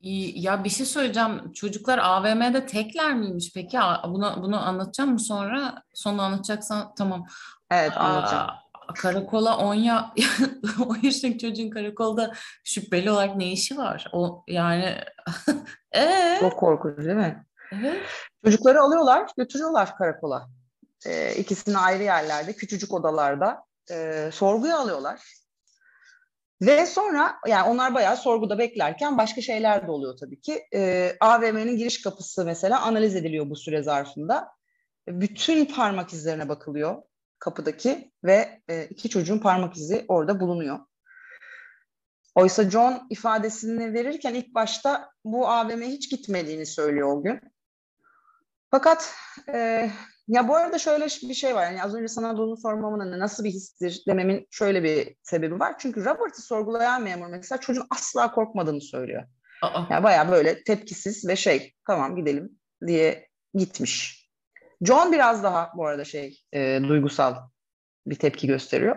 Ya 0.01 0.65
bir 0.65 0.69
şey 0.69 0.87
söyleyeceğim. 0.87 1.53
Çocuklar 1.53 1.99
AVM'de 1.99 2.67
tekler 2.67 3.15
miymiş 3.15 3.53
peki? 3.55 3.79
Bunu 4.09 4.43
bunu 4.43 4.69
anlatacağım 4.69 5.13
mı 5.13 5.21
sonra? 5.21 5.83
Sonra 5.95 6.23
anlatacaksan 6.23 6.95
tamam. 6.95 7.27
Evet 7.71 7.97
anlatacağım. 7.97 8.49
Aa, 8.49 8.64
karakola 8.87 9.57
10 9.57 9.75
ya 9.75 10.15
10 10.87 10.99
yaşındaki 11.03 11.39
çocuğun 11.39 11.71
karakolda 11.71 12.33
şüpheli 12.65 13.11
olarak 13.11 13.37
ne 13.37 13.53
işi 13.53 13.79
var? 13.79 14.11
O 14.13 14.45
yani 14.49 14.95
ee? 15.95 16.37
Çok 16.41 16.59
korkunç 16.59 16.99
değil 16.99 17.17
mi? 17.17 17.47
Evet. 17.73 18.03
Çocukları 18.45 18.81
alıyorlar, 18.81 19.31
götürüyorlar 19.37 19.97
karakola. 19.97 20.49
Ee, 21.07 21.35
ikisini 21.35 21.79
ayrı 21.79 22.03
yerlerde, 22.03 22.53
küçücük 22.53 22.95
odalarda 22.95 23.65
e, 23.91 24.31
sorguya 24.33 24.79
alıyorlar. 24.79 25.23
Ve 26.63 26.87
sonra 26.87 27.35
yani 27.47 27.69
onlar 27.71 27.95
bayağı 27.95 28.17
sorguda 28.17 28.59
beklerken 28.59 29.19
başka 29.19 29.41
şeyler 29.41 29.87
de 29.87 29.91
oluyor 29.91 30.17
tabii 30.17 30.41
ki. 30.41 30.63
E, 30.75 31.13
AVM'nin 31.21 31.77
giriş 31.77 32.03
kapısı 32.03 32.45
mesela 32.45 32.81
analiz 32.81 33.17
ediliyor 33.17 33.51
bu 33.51 33.57
süre 33.57 33.83
zarfında. 33.83 34.49
Bütün 35.09 35.65
parmak 35.65 36.13
izlerine 36.13 36.49
bakılıyor 36.49 37.03
kapıdaki 37.39 38.13
ve 38.25 38.63
e, 38.69 38.85
iki 38.85 39.09
çocuğun 39.09 39.39
parmak 39.39 39.77
izi 39.77 40.05
orada 40.09 40.41
bulunuyor. 40.41 40.79
Oysa 42.35 42.71
John 42.71 43.07
ifadesini 43.11 43.95
verirken 43.95 44.35
ilk 44.35 44.55
başta 44.55 45.11
bu 45.25 45.49
AVM'ye 45.49 45.91
hiç 45.91 46.11
gitmediğini 46.11 46.67
söylüyor 46.67 47.09
o 47.09 47.23
gün. 47.23 47.41
Fakat 48.71 49.15
e, 49.53 49.91
ya 50.29 50.49
bu 50.49 50.57
arada 50.57 50.79
şöyle 50.79 51.05
bir 51.05 51.35
şey 51.35 51.55
var. 51.55 51.65
Yani 51.65 51.83
az 51.83 51.95
önce 51.95 52.09
sana 52.09 52.39
bunu 52.39 52.57
sormamın 52.57 53.01
hani 53.01 53.19
nasıl 53.19 53.45
bir 53.45 53.51
histir 53.51 54.03
dememin 54.09 54.47
şöyle 54.51 54.83
bir 54.83 55.17
sebebi 55.23 55.61
var. 55.61 55.75
Çünkü 55.79 56.05
Robert'ı 56.05 56.43
sorgulayan 56.43 57.03
memur 57.03 57.27
mesela 57.27 57.61
çocuğun 57.61 57.87
asla 57.91 58.33
korkmadığını 58.33 58.81
söylüyor. 58.81 59.25
Aa. 59.63 59.83
Yani 59.91 60.05
bayağı 60.05 60.31
böyle 60.31 60.65
tepkisiz 60.65 61.29
ve 61.29 61.37
şey 61.37 61.75
tamam 61.87 62.17
gidelim 62.17 62.59
diye 62.87 63.29
gitmiş. 63.55 64.24
John 64.83 65.13
biraz 65.13 65.43
daha 65.43 65.73
bu 65.77 65.87
arada 65.87 66.05
şey 66.05 66.41
e, 66.53 66.81
duygusal 66.89 67.37
bir 68.07 68.15
tepki 68.15 68.47
gösteriyor. 68.47 68.97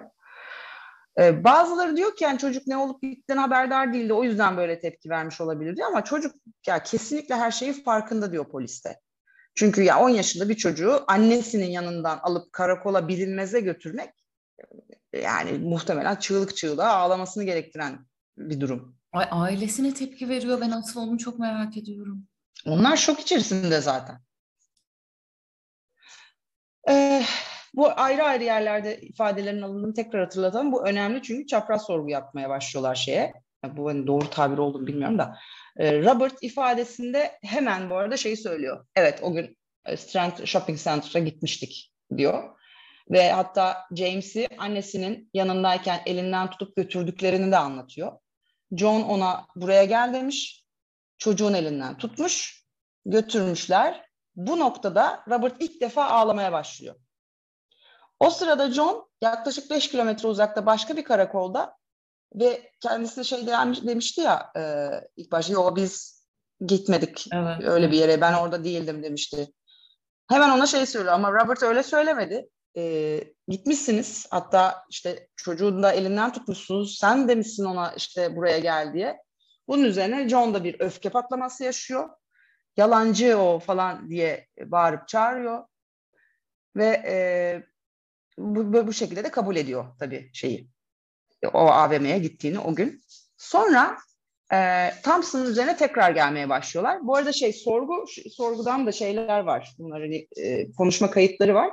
E, 1.20 1.44
bazıları 1.44 1.98
diyor 1.98 2.16
ki 2.16 2.24
yani 2.24 2.40
çocuk 2.40 2.68
ne 2.68 2.78
olup 2.78 3.02
bittiğinden 3.02 3.42
haberdar 3.42 3.94
değildi 3.94 4.14
o 4.14 4.24
yüzden 4.24 4.58
böyle 4.58 4.80
tepki 4.80 5.10
vermiş 5.10 5.42
olabilir 5.42 5.76
diyor 5.76 5.88
ama 5.88 6.04
çocuk 6.04 6.36
ya 6.68 6.84
kesinlikle 6.84 7.36
her 7.36 7.52
şeyin 7.52 7.74
farkında 7.74 8.32
diyor 8.32 8.50
poliste. 8.50 9.00
Çünkü 9.56 9.82
ya 9.84 10.00
10 10.00 10.10
yaşında 10.10 10.50
bir 10.50 10.56
çocuğu 10.56 11.04
annesinin 11.08 11.70
yanından 11.70 12.18
alıp 12.18 12.54
karakola 12.54 13.08
bilinmeze 13.08 13.60
götürmek 13.60 14.10
yani 15.14 15.52
muhtemelen 15.52 16.16
çığlık 16.16 16.58
çığlığa 16.58 16.96
ağlamasını 16.96 17.44
gerektiren 17.44 18.06
bir 18.38 18.60
durum. 18.60 18.98
Ay, 19.12 19.28
ailesine 19.32 19.94
tepki 19.94 20.30
veriyor. 20.30 20.62
Ben 20.62 20.72
asıl 20.72 21.02
onu 21.02 21.18
çok 21.18 21.40
merak 21.40 21.78
ediyorum. 21.78 22.28
Onlar 22.66 22.98
şok 22.98 23.20
içerisinde 23.20 23.82
zaten. 23.82 24.22
Ee, 26.90 27.24
bu 27.74 27.90
ayrı 27.96 28.24
ayrı 28.24 28.44
yerlerde 28.44 29.02
ifadelerin 29.02 29.62
alındığını 29.62 29.94
tekrar 29.94 30.24
hatırlatalım. 30.24 30.72
Bu 30.72 30.88
önemli 30.88 31.22
çünkü 31.22 31.48
çapraz 31.48 31.86
sorgu 31.86 32.10
yapmaya 32.10 32.50
başlıyorlar 32.50 32.96
şeye. 32.96 33.34
Bu 33.64 33.90
hani 33.90 34.08
doğru 34.08 34.30
tabir 34.30 34.58
olduğunu 34.58 34.88
bilmiyorum 34.88 35.20
da. 35.20 35.38
Ee, 35.78 36.02
Robert 36.02 36.44
ifadesinde 36.44 37.32
hemen 37.44 37.90
bu 37.90 37.96
arada 37.96 38.18
şeyi 38.18 38.38
söylüyor. 38.38 38.86
Evet 38.96 39.20
o 39.22 39.34
gün 39.34 39.58
e, 39.86 39.98
Strand 39.98 40.46
Shopping 40.46 40.80
Center'a 40.80 41.24
gitmiştik 41.24 41.94
diyor. 42.18 42.58
Ve 43.12 43.32
hatta 43.32 43.78
James'i 43.96 44.48
annesinin 44.58 45.30
yanındayken 45.34 46.02
elinden 46.06 46.50
tutup 46.50 46.76
götürdüklerini 46.76 47.52
de 47.52 47.58
anlatıyor. 47.58 48.12
John 48.72 49.02
ona 49.02 49.48
buraya 49.56 49.84
gel 49.84 50.14
demiş. 50.14 50.64
Çocuğun 51.18 51.54
elinden 51.54 51.98
tutmuş. 51.98 52.64
Götürmüşler. 53.06 54.07
Bu 54.38 54.60
noktada 54.60 55.24
Robert 55.30 55.56
ilk 55.60 55.82
defa 55.82 56.06
ağlamaya 56.06 56.52
başlıyor. 56.52 56.96
O 58.20 58.30
sırada 58.30 58.72
John 58.72 59.10
yaklaşık 59.22 59.72
5 59.72 59.90
kilometre 59.90 60.28
uzakta 60.28 60.66
başka 60.66 60.98
bir 60.98 61.04
karakolda 61.04 61.78
ve 62.36 62.72
kendisi 62.80 63.26
şey 63.26 63.48
demiş, 63.48 63.84
demişti 63.84 64.22
ya 64.22 64.52
e, 64.58 64.90
ilk 65.16 65.32
başta 65.32 65.54
yo 65.54 65.76
biz 65.76 66.24
gitmedik 66.66 67.28
evet. 67.34 67.64
öyle 67.64 67.92
bir 67.92 67.98
yere 67.98 68.22
ben 68.22 68.34
orada 68.34 68.64
değildim 68.64 69.04
demişti. 69.04 69.54
Hemen 70.30 70.50
ona 70.50 70.66
şey 70.66 70.86
söylüyor 70.86 71.14
ama 71.14 71.32
Robert 71.32 71.64
öyle 71.64 71.84
söylemedi. 71.84 72.50
E, 72.78 73.24
gitmişsiniz 73.48 74.28
hatta 74.32 74.84
işte 74.90 75.28
çocuğun 75.36 75.84
da 75.84 75.92
elinden 75.92 76.34
tutmuşsunuz 76.34 76.98
sen 77.00 77.28
demişsin 77.28 77.66
ona 77.66 77.92
işte 77.92 78.36
buraya 78.36 78.60
gel 78.60 78.94
diye. 78.94 79.18
Bunun 79.68 79.84
üzerine 79.84 80.30
John 80.30 80.54
da 80.54 80.64
bir 80.64 80.80
öfke 80.80 81.10
patlaması 81.10 81.64
yaşıyor. 81.64 82.10
Yalancı 82.78 83.38
o 83.38 83.60
falan 83.60 84.10
diye 84.10 84.48
bağırıp 84.66 85.08
çağırıyor. 85.08 85.64
Ve 86.76 87.04
e, 87.08 87.16
bu, 88.38 88.88
bu 88.88 88.94
şekilde 88.94 89.24
de 89.24 89.32
kabul 89.32 89.56
ediyor 89.56 89.86
tabii 90.00 90.30
şeyi 90.34 90.70
o 91.54 91.60
AVM'ye 91.60 92.20
gittiğini 92.20 92.60
o 92.60 92.76
gün. 92.76 93.02
Sonra 93.38 93.98
e, 94.54 94.90
Thompson'ın 95.04 95.52
üzerine 95.52 95.78
tekrar 95.78 96.12
gelmeye 96.12 96.50
başlıyorlar. 96.50 97.08
Bu 97.08 97.16
arada 97.16 97.34
şey 97.34 97.54
sorgu 97.54 98.06
sorgudan 98.32 98.88
da 98.88 98.92
şeyler 98.92 99.40
var. 99.40 99.76
Bunlar 99.80 100.02
hani, 100.02 100.28
e, 100.38 100.72
konuşma 100.72 101.12
kayıtları 101.12 101.56
var. 101.56 101.72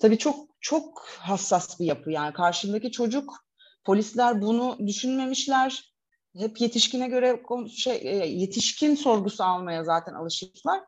Tabii 0.00 0.18
çok 0.18 0.36
çok 0.60 1.06
hassas 1.08 1.80
bir 1.80 1.86
yapı. 1.86 2.10
Yani 2.10 2.32
karşındaki 2.32 2.90
çocuk 2.90 3.34
polisler 3.84 4.42
bunu 4.42 4.78
düşünmemişler. 4.86 5.91
Hep 6.38 6.60
yetişkine 6.60 7.08
göre 7.08 7.42
şey 7.76 7.96
e, 8.02 8.26
yetişkin 8.26 8.94
sorgusu 8.94 9.44
almaya 9.44 9.84
zaten 9.84 10.14
alışıklar. 10.14 10.80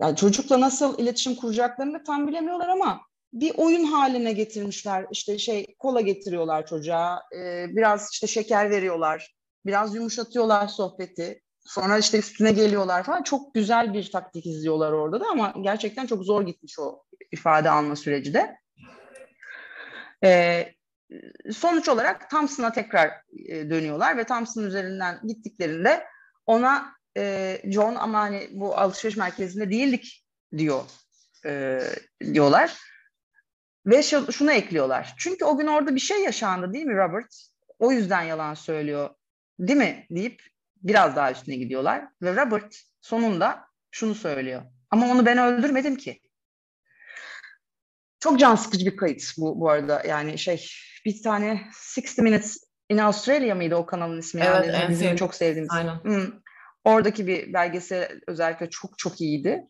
Yani 0.00 0.16
çocukla 0.16 0.60
nasıl 0.60 0.98
iletişim 0.98 1.34
kuracaklarını 1.34 1.94
da 1.94 2.02
tam 2.02 2.28
bilemiyorlar 2.28 2.68
ama 2.68 3.00
bir 3.32 3.52
oyun 3.56 3.84
haline 3.84 4.32
getirmişler. 4.32 5.06
İşte 5.10 5.38
şey 5.38 5.74
kola 5.78 6.00
getiriyorlar 6.00 6.66
çocuğa, 6.66 7.22
e, 7.36 7.66
biraz 7.68 8.12
işte 8.12 8.26
şeker 8.26 8.70
veriyorlar, 8.70 9.34
biraz 9.66 9.94
yumuşatıyorlar 9.94 10.68
sohbeti. 10.68 11.42
Sonra 11.64 11.98
işte 11.98 12.18
üstüne 12.18 12.52
geliyorlar 12.52 13.02
falan. 13.02 13.22
Çok 13.22 13.54
güzel 13.54 13.94
bir 13.94 14.10
taktik 14.10 14.46
izliyorlar 14.46 14.92
orada 14.92 15.20
da 15.20 15.24
ama 15.32 15.54
gerçekten 15.60 16.06
çok 16.06 16.24
zor 16.24 16.42
gitmiş 16.42 16.78
o 16.78 17.02
ifade 17.32 17.70
alma 17.70 17.96
süreci 17.96 18.34
de. 18.34 18.56
E, 20.24 20.64
sonuç 21.52 21.88
olarak 21.88 22.30
Thompson'a 22.30 22.72
tekrar 22.72 23.10
e, 23.48 23.70
dönüyorlar 23.70 24.16
ve 24.16 24.24
Thompson 24.24 24.64
üzerinden 24.64 25.20
gittiklerinde 25.26 26.04
ona 26.46 26.94
e, 27.16 27.56
John 27.64 27.94
ama 27.94 28.20
hani 28.20 28.48
bu 28.52 28.78
alışveriş 28.78 29.16
merkezinde 29.16 29.70
değildik 29.70 30.26
diyor 30.56 30.84
e, 31.46 31.80
diyorlar. 32.20 32.78
Ve 33.86 34.02
şunu 34.32 34.52
ekliyorlar. 34.52 35.14
Çünkü 35.18 35.44
o 35.44 35.58
gün 35.58 35.66
orada 35.66 35.94
bir 35.94 36.00
şey 36.00 36.22
yaşandı 36.22 36.72
değil 36.72 36.86
mi 36.86 36.96
Robert? 36.96 37.46
O 37.78 37.92
yüzden 37.92 38.22
yalan 38.22 38.54
söylüyor 38.54 39.10
değil 39.58 39.78
mi 39.78 40.06
deyip 40.10 40.42
biraz 40.76 41.16
daha 41.16 41.32
üstüne 41.32 41.56
gidiyorlar. 41.56 42.08
Ve 42.22 42.36
Robert 42.36 42.76
sonunda 43.00 43.64
şunu 43.90 44.14
söylüyor. 44.14 44.62
Ama 44.90 45.10
onu 45.10 45.26
ben 45.26 45.38
öldürmedim 45.38 45.96
ki. 45.96 46.20
Çok 48.20 48.38
can 48.38 48.54
sıkıcı 48.54 48.86
bir 48.86 48.96
kayıt 48.96 49.22
bu, 49.38 49.60
bu 49.60 49.70
arada. 49.70 50.02
Yani 50.08 50.38
şey 50.38 50.66
bir 51.04 51.22
tane 51.22 51.60
60 51.98 52.18
Minutes 52.18 52.56
in 52.88 52.98
Australia 52.98 53.54
mıydı 53.54 53.76
o 53.76 53.86
kanalın 53.86 54.18
ismi? 54.18 54.40
Evet, 54.40 54.66
yani 54.66 54.76
en 54.76 54.90
bizim 54.90 55.16
çok 55.16 55.34
sevdiğimiz. 55.34 55.70
Aynen. 55.72 55.94
Hmm. 55.94 56.26
Oradaki 56.84 57.26
bir 57.26 57.52
belgesel 57.52 58.20
özellikle 58.26 58.70
çok 58.70 58.98
çok 58.98 59.20
iyiydi. 59.20 59.62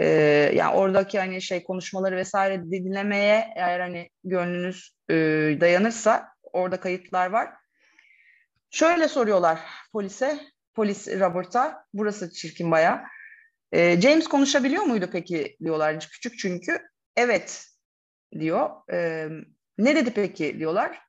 Ee, 0.00 0.06
yani 0.54 0.74
oradaki 0.74 1.18
hani 1.18 1.42
şey 1.42 1.64
konuşmaları 1.64 2.16
vesaire 2.16 2.62
dinlemeye 2.70 3.52
eğer 3.56 3.80
hani 3.80 4.10
gönlünüz 4.24 4.94
e, 5.10 5.14
dayanırsa 5.60 6.28
orada 6.42 6.80
kayıtlar 6.80 7.30
var. 7.30 7.48
Şöyle 8.70 9.08
soruyorlar 9.08 9.60
polise, 9.92 10.40
polis 10.74 11.08
Robert'a, 11.08 11.84
burası 11.94 12.32
çirkin 12.32 12.70
baya. 12.70 13.04
Ee, 13.72 14.00
James 14.00 14.28
konuşabiliyor 14.28 14.82
muydu 14.82 15.08
peki 15.12 15.56
diyorlar 15.64 16.00
küçük 16.00 16.38
çünkü. 16.38 16.78
Evet 17.16 17.66
diyor. 18.38 18.70
Ee, 18.92 19.28
ne 19.78 19.96
dedi 19.96 20.12
peki 20.14 20.58
diyorlar. 20.58 21.00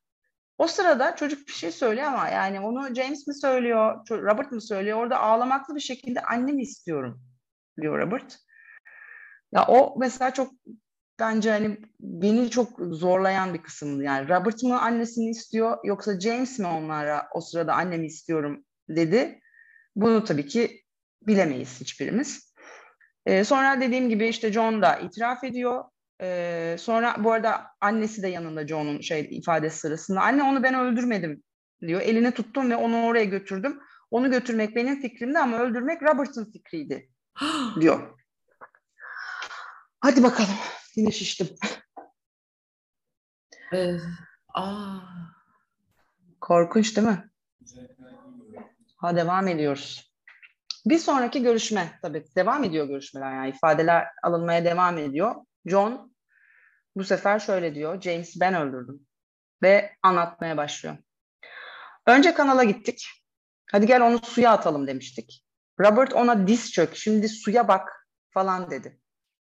O 0.57 0.67
sırada 0.67 1.15
çocuk 1.15 1.47
bir 1.47 1.53
şey 1.53 1.71
söylüyor 1.71 2.07
ama 2.07 2.29
yani 2.29 2.59
onu 2.59 2.95
James 2.95 3.27
mi 3.27 3.35
söylüyor, 3.35 4.09
Robert 4.11 4.51
mı 4.51 4.61
söylüyor? 4.61 4.97
Orada 4.97 5.19
ağlamaklı 5.19 5.75
bir 5.75 5.79
şekilde 5.79 6.21
annemi 6.21 6.61
istiyorum 6.61 7.21
diyor 7.81 7.99
Robert. 7.99 8.37
Ya 9.51 9.65
o 9.67 9.95
mesela 9.99 10.33
çok 10.33 10.51
bence 11.19 11.51
hani 11.51 11.77
beni 11.99 12.49
çok 12.49 12.79
zorlayan 12.79 13.53
bir 13.53 13.63
kısımdı. 13.63 14.03
Yani 14.03 14.29
Robert 14.29 14.63
mı 14.63 14.81
annesini 14.81 15.29
istiyor 15.29 15.77
yoksa 15.83 16.19
James 16.19 16.59
mi 16.59 16.67
onlara 16.67 17.27
o 17.33 17.41
sırada 17.41 17.73
annemi 17.73 18.05
istiyorum 18.05 18.65
dedi. 18.89 19.39
Bunu 19.95 20.23
tabii 20.23 20.47
ki 20.47 20.83
bilemeyiz 21.27 21.81
hiçbirimiz. 21.81 22.53
Ee, 23.25 23.43
sonra 23.43 23.81
dediğim 23.81 24.09
gibi 24.09 24.27
işte 24.27 24.53
John 24.53 24.81
da 24.81 24.95
itiraf 24.95 25.43
ediyor. 25.43 25.83
Ee, 26.21 26.75
sonra 26.79 27.15
bu 27.19 27.31
arada 27.31 27.67
annesi 27.81 28.23
de 28.23 28.27
yanında 28.27 28.67
John'un 28.67 29.01
şey 29.01 29.27
ifadesi 29.31 29.79
sırasında. 29.79 30.21
Anne 30.21 30.43
onu 30.43 30.63
ben 30.63 30.73
öldürmedim 30.73 31.43
diyor. 31.81 32.01
Elini 32.01 32.31
tuttum 32.31 32.69
ve 32.69 32.75
onu 32.75 33.05
oraya 33.05 33.25
götürdüm. 33.25 33.79
Onu 34.11 34.31
götürmek 34.31 34.75
benim 34.75 35.01
fikrimdi 35.01 35.39
ama 35.39 35.57
öldürmek 35.57 36.03
Robert'ın 36.03 36.51
fikriydi 36.51 37.09
diyor. 37.81 38.19
Hadi 39.99 40.23
bakalım. 40.23 40.55
Yine 40.95 41.11
şiştim. 41.11 41.47
Ee, 43.73 43.97
aa. 44.53 44.99
Korkunç 46.41 46.97
değil 46.97 47.07
mi? 47.07 47.29
Ha 48.97 49.15
devam 49.15 49.47
ediyoruz. 49.47 50.13
Bir 50.85 50.97
sonraki 50.97 51.43
görüşme 51.43 51.99
tabii 52.01 52.25
devam 52.35 52.63
ediyor 52.63 52.87
görüşmeler 52.87 53.31
yani 53.31 53.49
ifadeler 53.49 54.07
alınmaya 54.23 54.65
devam 54.65 54.97
ediyor. 54.97 55.35
John 55.65 56.08
bu 56.95 57.03
sefer 57.03 57.39
şöyle 57.39 57.75
diyor. 57.75 58.01
James 58.01 58.39
ben 58.39 58.53
öldürdüm. 58.53 59.07
Ve 59.61 59.95
anlatmaya 60.03 60.57
başlıyor. 60.57 60.97
Önce 62.05 62.33
kanala 62.33 62.63
gittik. 62.63 63.07
Hadi 63.71 63.87
gel 63.87 64.01
onu 64.01 64.19
suya 64.19 64.51
atalım 64.51 64.87
demiştik. 64.87 65.45
Robert 65.79 66.13
ona 66.13 66.47
diz 66.47 66.71
çök. 66.71 66.95
Şimdi 66.95 67.29
suya 67.29 67.67
bak 67.67 68.07
falan 68.31 68.71
dedi. 68.71 68.99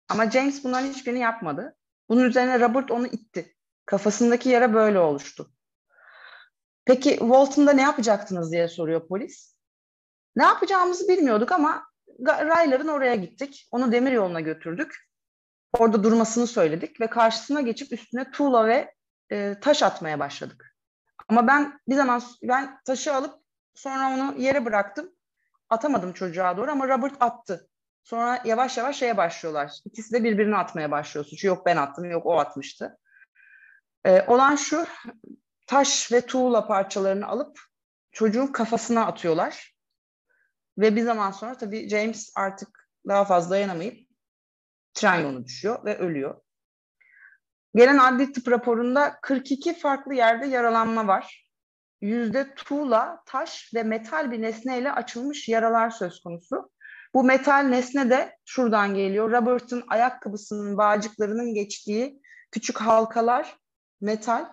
Ama 0.09 0.31
James 0.31 0.65
bunların 0.65 0.89
hiçbirini 0.89 1.21
yapmadı. 1.21 1.77
Bunun 2.09 2.25
üzerine 2.25 2.61
Robert 2.61 2.91
onu 2.91 3.07
itti. 3.07 3.55
Kafasındaki 3.87 4.49
yara 4.49 4.75
böyle 4.75 4.99
oluştu. 4.99 5.53
Peki 6.85 7.11
Walton'da 7.11 7.73
ne 7.73 7.83
yapacaktınız 7.83 8.53
diye 8.53 8.69
soruyor 8.69 9.09
polis. 9.09 9.57
Ne 10.37 10.45
yapacağımızı 10.45 11.09
bilmiyorduk 11.09 11.53
ama 11.53 11.87
Raylar'ın 12.27 12.89
oraya 12.89 13.15
gittik. 13.15 13.69
Onu 13.71 13.93
demir 13.93 14.13
yoluna 14.13 14.41
götürdük. 14.41 15.09
Orada 15.73 16.05
durmasını 16.05 16.47
söyledik 16.47 17.01
ve 17.01 17.07
karşısına 17.07 17.61
geçip 17.61 17.93
üstüne 17.93 18.31
tuğla 18.31 18.67
ve 18.67 18.95
e, 19.31 19.61
taş 19.61 19.83
atmaya 19.83 20.19
başladık. 20.19 20.77
Ama 21.29 21.47
ben 21.47 21.81
bir 21.89 21.95
zaman 21.95 22.23
ben 22.43 22.79
taşı 22.85 23.15
alıp 23.15 23.35
sonra 23.75 24.09
onu 24.09 24.41
yere 24.41 24.65
bıraktım. 24.65 25.13
Atamadım 25.71 26.13
çocuğa 26.13 26.57
doğru 26.57 26.71
ama 26.71 26.89
Robert 26.89 27.23
attı. 27.23 27.69
Sonra 28.05 28.43
yavaş 28.45 28.79
yavaş 28.79 28.97
şeye 28.97 29.17
başlıyorlar. 29.17 29.73
İkisi 29.85 30.13
de 30.13 30.25
birbirini 30.25 30.57
atmaya 30.57 30.91
başlıyor 30.91 31.25
suçu. 31.25 31.47
Yok 31.47 31.67
ben 31.67 31.77
attım, 31.77 32.11
yok 32.11 32.27
o 32.27 32.39
atmıştı. 32.39 32.99
Ee, 34.05 34.23
olan 34.27 34.57
şu, 34.57 34.87
taş 35.67 36.13
ve 36.13 36.21
tuğla 36.21 36.67
parçalarını 36.67 37.27
alıp 37.27 37.61
çocuğun 38.13 38.47
kafasına 38.47 39.07
atıyorlar. 39.07 39.75
Ve 40.79 40.97
bir 40.97 41.03
zaman 41.03 41.31
sonra 41.31 41.57
tabii 41.57 41.89
James 41.89 42.33
artık 42.37 42.89
daha 43.09 43.25
fazla 43.25 43.51
dayanamayıp 43.51 44.06
tren 44.97 45.21
yoluna 45.21 45.45
düşüyor 45.45 45.85
ve 45.85 45.99
ölüyor. 45.99 46.41
Gelen 47.75 47.99
adli 47.99 48.33
tıp 48.33 48.49
raporunda 48.49 49.19
42 49.23 49.79
farklı 49.79 50.15
yerde 50.15 50.47
yaralanma 50.47 51.07
var. 51.07 51.47
Yüzde 52.01 52.55
tuğla, 52.55 53.23
taş 53.27 53.71
ve 53.75 53.83
metal 53.83 54.31
bir 54.31 54.43
nesneyle 54.43 54.93
açılmış 54.93 55.49
yaralar 55.49 55.91
söz 55.91 56.21
konusu. 56.21 56.71
Bu 57.15 57.25
metal 57.25 57.63
nesne 57.63 58.11
de 58.11 58.37
şuradan 58.45 58.95
geliyor. 58.95 59.31
Robert'ın 59.31 59.85
ayakkabısının 59.89 60.77
bağcıklarının 60.77 61.55
geçtiği 61.55 62.21
küçük 62.51 62.81
halkalar 62.81 63.57
metal 64.01 64.49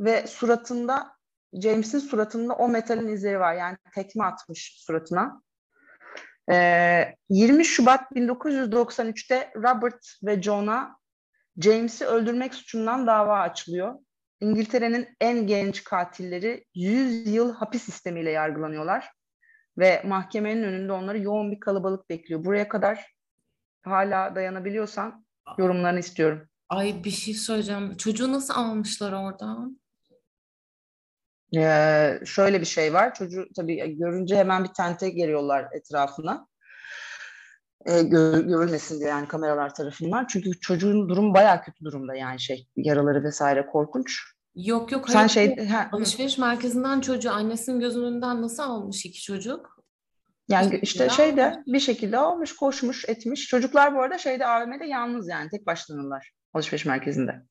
ve 0.00 0.26
suratında 0.26 1.18
James'in 1.52 1.98
suratında 1.98 2.54
o 2.54 2.68
metalin 2.68 3.08
izleri 3.08 3.40
var. 3.40 3.54
Yani 3.54 3.76
tekme 3.94 4.24
atmış 4.24 4.76
suratına. 4.78 5.42
Ee, 6.52 7.14
20 7.28 7.64
Şubat 7.64 8.12
1993'te 8.12 9.52
Robert 9.56 10.18
ve 10.22 10.42
John'a 10.42 10.98
James'i 11.58 12.06
öldürmek 12.06 12.54
suçundan 12.54 13.06
dava 13.06 13.40
açılıyor. 13.40 13.94
İngiltere'nin 14.40 15.08
en 15.20 15.46
genç 15.46 15.84
katilleri 15.84 16.64
100 16.74 17.28
yıl 17.28 17.54
hapis 17.54 17.82
sistemiyle 17.82 18.30
yargılanıyorlar 18.30 19.10
ve 19.78 20.02
mahkemenin 20.06 20.62
önünde 20.62 20.92
onları 20.92 21.18
yoğun 21.18 21.52
bir 21.52 21.60
kalabalık 21.60 22.10
bekliyor. 22.10 22.44
Buraya 22.44 22.68
kadar 22.68 23.14
hala 23.82 24.34
dayanabiliyorsan 24.34 25.24
yorumlarını 25.58 25.98
istiyorum. 25.98 26.48
Ay 26.68 27.04
bir 27.04 27.10
şey 27.10 27.34
söyleyeceğim. 27.34 27.96
Çocuğu 27.96 28.32
nasıl 28.32 28.54
almışlar 28.54 29.12
oradan? 29.12 29.80
Ee, 31.56 32.20
şöyle 32.24 32.60
bir 32.60 32.66
şey 32.66 32.94
var. 32.94 33.14
Çocuğu 33.14 33.46
tabii 33.56 33.98
görünce 33.98 34.36
hemen 34.36 34.64
bir 34.64 34.68
tente 34.68 35.10
geliyorlar 35.10 35.66
etrafına. 35.72 36.46
Ee, 37.86 38.02
gör, 38.02 38.40
görülmesin 38.40 39.00
diye 39.00 39.08
yani 39.08 39.28
kameralar 39.28 39.74
tarafından. 39.74 40.26
Çünkü 40.26 40.60
çocuğun 40.60 41.08
durum 41.08 41.34
bayağı 41.34 41.62
kötü 41.62 41.84
durumda 41.84 42.14
yani 42.14 42.40
şey 42.40 42.68
yaraları 42.76 43.24
vesaire 43.24 43.66
korkunç. 43.66 44.18
Yok 44.54 44.92
yok. 44.92 45.10
Sen 45.10 45.14
hayır, 45.14 45.30
şey 45.30 45.66
ha, 45.66 45.88
alışveriş 45.92 46.38
merkezinden 46.38 47.00
çocuğu 47.00 47.30
annesinin 47.30 47.80
gözünün 47.80 48.04
önünden 48.04 48.42
nasıl 48.42 48.62
almış 48.62 49.06
iki 49.06 49.22
çocuk? 49.22 49.78
Yani 50.48 50.78
işte 50.82 51.08
şeyde 51.08 51.62
bir 51.66 51.80
şekilde 51.80 52.18
almış, 52.18 52.56
koşmuş, 52.56 53.04
etmiş. 53.08 53.46
Çocuklar 53.46 53.94
bu 53.94 54.02
arada 54.02 54.18
şeyde 54.18 54.46
AVM'de 54.46 54.86
yalnız 54.86 55.28
yani 55.28 55.50
tek 55.50 55.66
başlarındalar 55.66 56.32
alışveriş 56.54 56.86
merkezinde. 56.86 57.42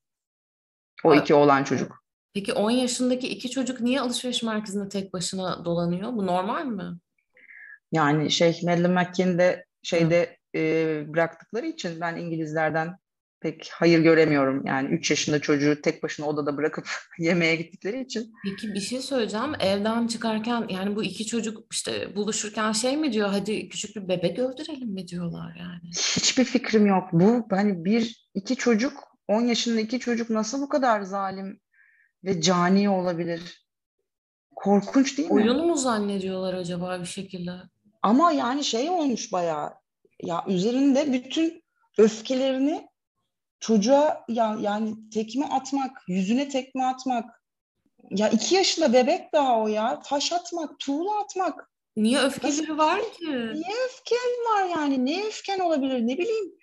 O 1.04 1.14
iki 1.14 1.34
oğlan 1.34 1.64
çocuk. 1.64 2.04
Peki 2.38 2.52
10 2.52 2.70
yaşındaki 2.70 3.28
iki 3.28 3.50
çocuk 3.50 3.80
niye 3.80 4.00
alışveriş 4.00 4.42
merkezinde 4.42 4.88
tek 4.88 5.12
başına 5.12 5.64
dolanıyor? 5.64 6.12
Bu 6.12 6.26
normal 6.26 6.64
mi? 6.66 6.84
Yani 7.92 8.30
şey 8.30 8.60
Madeleine 8.62 9.02
McKean'de 9.02 9.64
şeyde 9.82 10.38
e, 10.54 10.60
bıraktıkları 11.08 11.66
için 11.66 12.00
ben 12.00 12.16
İngilizlerden 12.16 12.96
pek 13.40 13.70
hayır 13.72 14.00
göremiyorum. 14.00 14.66
Yani 14.66 14.88
3 14.88 15.10
yaşında 15.10 15.40
çocuğu 15.40 15.80
tek 15.82 16.02
başına 16.02 16.26
odada 16.26 16.56
bırakıp 16.56 16.88
yemeğe 17.18 17.56
gittikleri 17.56 18.00
için. 18.00 18.32
Peki 18.44 18.74
bir 18.74 18.80
şey 18.80 19.00
söyleyeceğim. 19.00 19.52
Evden 19.60 20.06
çıkarken 20.06 20.66
yani 20.68 20.96
bu 20.96 21.04
iki 21.04 21.26
çocuk 21.26 21.66
işte 21.72 22.16
buluşurken 22.16 22.72
şey 22.72 22.96
mi 22.96 23.12
diyor? 23.12 23.28
Hadi 23.28 23.68
küçük 23.68 23.96
bir 23.96 24.08
bebek 24.08 24.38
öldürelim 24.38 24.88
mi 24.88 25.08
diyorlar 25.08 25.56
yani? 25.58 25.90
Hiçbir 26.16 26.44
fikrim 26.44 26.86
yok. 26.86 27.08
Bu 27.12 27.46
hani 27.50 27.84
bir 27.84 28.28
iki 28.34 28.56
çocuk 28.56 28.92
10 29.28 29.40
yaşında 29.40 29.80
iki 29.80 29.98
çocuk 29.98 30.30
nasıl 30.30 30.62
bu 30.62 30.68
kadar 30.68 31.02
zalim 31.02 31.60
ve 32.24 32.40
cani 32.40 32.90
olabilir? 32.90 33.68
Korkunç 34.56 35.18
değil 35.18 35.30
mi? 35.30 35.34
Oyunu 35.34 35.66
mu 35.66 35.76
zannediyorlar 35.76 36.54
acaba 36.54 37.00
bir 37.00 37.06
şekilde? 37.06 37.52
Ama 38.02 38.32
yani 38.32 38.64
şey 38.64 38.90
olmuş 38.90 39.32
bayağı 39.32 39.74
ya 40.22 40.44
üzerinde 40.46 41.12
bütün 41.12 41.62
öfkelerini 41.98 42.88
çocuğa 43.60 44.24
ya, 44.28 44.56
yani 44.60 45.10
tekme 45.10 45.46
atmak, 45.46 46.02
yüzüne 46.08 46.48
tekme 46.48 46.84
atmak. 46.84 47.42
Ya 48.10 48.28
iki 48.28 48.54
yaşında 48.54 48.92
bebek 48.92 49.32
daha 49.32 49.60
o 49.60 49.68
ya. 49.68 50.00
Taş 50.00 50.32
atmak, 50.32 50.78
tuğla 50.78 51.18
atmak. 51.20 51.70
Niye 51.96 52.18
öfkeleri 52.18 52.78
var 52.78 53.00
ki? 53.12 53.26
Niye 53.30 53.76
öfken 53.86 54.30
var 54.50 54.64
yani? 54.76 55.06
Ne 55.06 55.26
öfken 55.26 55.58
olabilir? 55.58 56.06
Ne 56.06 56.18
bileyim. 56.18 56.54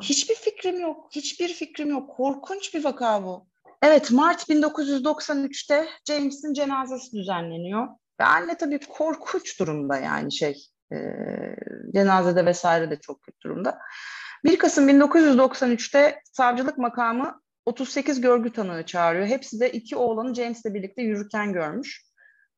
Hiçbir 0.00 0.34
fikrim 0.34 0.80
yok. 0.80 1.08
Hiçbir 1.12 1.48
fikrim 1.48 1.90
yok. 1.90 2.16
Korkunç 2.16 2.74
bir 2.74 2.84
vaka 2.84 3.24
bu. 3.24 3.46
Evet 3.82 4.10
Mart 4.10 4.48
1993'te 4.48 5.88
James'in 6.08 6.52
cenazesi 6.52 7.12
düzenleniyor. 7.12 7.88
Ve 8.20 8.24
anne 8.24 8.56
tabii 8.56 8.80
korkunç 8.88 9.60
durumda 9.60 9.96
yani 9.96 10.32
şey 10.32 10.56
e, 10.92 10.96
cenazede 11.94 12.46
vesaire 12.46 12.90
de 12.90 13.00
çok 13.00 13.22
kötü 13.22 13.40
durumda. 13.40 13.78
1 14.44 14.58
Kasım 14.58 14.88
1993'te 14.88 16.20
savcılık 16.32 16.78
makamı 16.78 17.40
38 17.66 18.20
görgü 18.20 18.52
tanığı 18.52 18.82
çağırıyor. 18.86 19.26
Hepsi 19.26 19.60
de 19.60 19.72
iki 19.72 19.96
oğlanı 19.96 20.34
James'le 20.34 20.64
birlikte 20.64 21.02
yürürken 21.02 21.52
görmüş. 21.52 22.06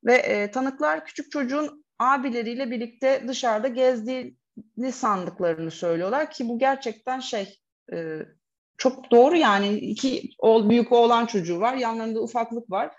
Ve 0.05 0.15
e, 0.15 0.51
tanıklar 0.51 1.05
küçük 1.05 1.31
çocuğun 1.31 1.85
abileriyle 1.99 2.71
birlikte 2.71 3.25
dışarıda 3.29 3.69
gezdiğini 3.69 4.93
sandıklarını 4.93 5.71
söylüyorlar 5.71 6.31
ki 6.31 6.49
bu 6.49 6.59
gerçekten 6.59 7.21
şey 7.21 7.59
e, 7.93 8.19
çok 8.79 9.11
doğru 9.11 9.37
yani 9.37 9.69
iki 9.69 10.31
oğul, 10.39 10.71
büyük 10.71 10.93
oğlan 10.93 11.27
çocuğu 11.27 11.61
var 11.61 11.75
yanlarında 11.75 12.21
ufaklık 12.21 12.71
var. 12.71 12.93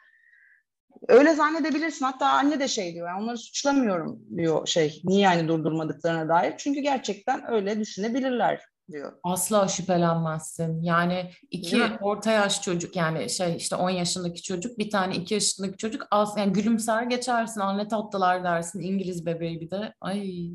Öyle 1.07 1.33
zannedebilirsin. 1.33 2.05
Hatta 2.05 2.29
anne 2.29 2.59
de 2.59 2.67
şey 2.67 2.93
diyor. 2.93 3.07
Yani 3.07 3.23
onları 3.23 3.37
suçlamıyorum 3.37 4.19
diyor 4.37 4.67
şey. 4.67 5.01
Niye 5.03 5.21
yani 5.21 5.47
durdurmadıklarına 5.47 6.29
dair. 6.29 6.53
Çünkü 6.57 6.79
gerçekten 6.79 7.51
öyle 7.51 7.79
düşünebilirler 7.79 8.61
diyor. 8.91 9.13
Asla 9.23 9.67
şüphelenmezsin. 9.67 10.81
Yani 10.81 11.31
iki 11.51 11.83
orta 12.01 12.31
yaş 12.31 12.61
çocuk 12.61 12.95
yani 12.95 13.29
şey 13.29 13.55
işte 13.55 13.75
10 13.75 13.89
yaşındaki 13.89 14.41
çocuk 14.41 14.77
bir 14.77 14.89
tane 14.89 15.15
2 15.15 15.33
yaşındaki 15.33 15.77
çocuk 15.77 16.07
az 16.11 16.37
yani 16.37 16.53
gülümser 16.53 17.03
geçersin 17.03 17.59
anne 17.59 17.87
tatlılar 17.87 18.43
dersin 18.43 18.81
İngiliz 18.81 19.25
bebeği 19.25 19.61
bir 19.61 19.71
de. 19.71 19.93
Ay. 20.01 20.49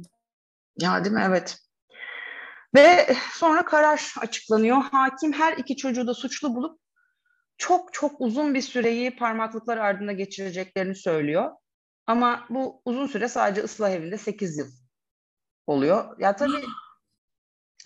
Ya 0.80 1.04
değil 1.04 1.14
mi? 1.14 1.24
Evet. 1.26 1.58
Ve 2.74 3.16
sonra 3.32 3.64
karar 3.64 4.14
açıklanıyor. 4.20 4.76
Hakim 4.76 5.32
her 5.32 5.56
iki 5.56 5.76
çocuğu 5.76 6.06
da 6.06 6.14
suçlu 6.14 6.54
bulup 6.54 6.80
çok 7.58 7.92
çok 7.92 8.20
uzun 8.20 8.54
bir 8.54 8.62
süreyi 8.62 9.16
parmaklıklar 9.16 9.76
ardında 9.76 10.12
geçireceklerini 10.12 10.94
söylüyor. 10.94 11.50
Ama 12.06 12.46
bu 12.50 12.82
uzun 12.84 13.06
süre 13.06 13.28
sadece 13.28 13.62
ıslah 13.62 13.90
evinde 13.90 14.18
8 14.18 14.58
yıl 14.58 14.66
oluyor. 15.66 16.20
Ya 16.20 16.36
tabii 16.36 16.64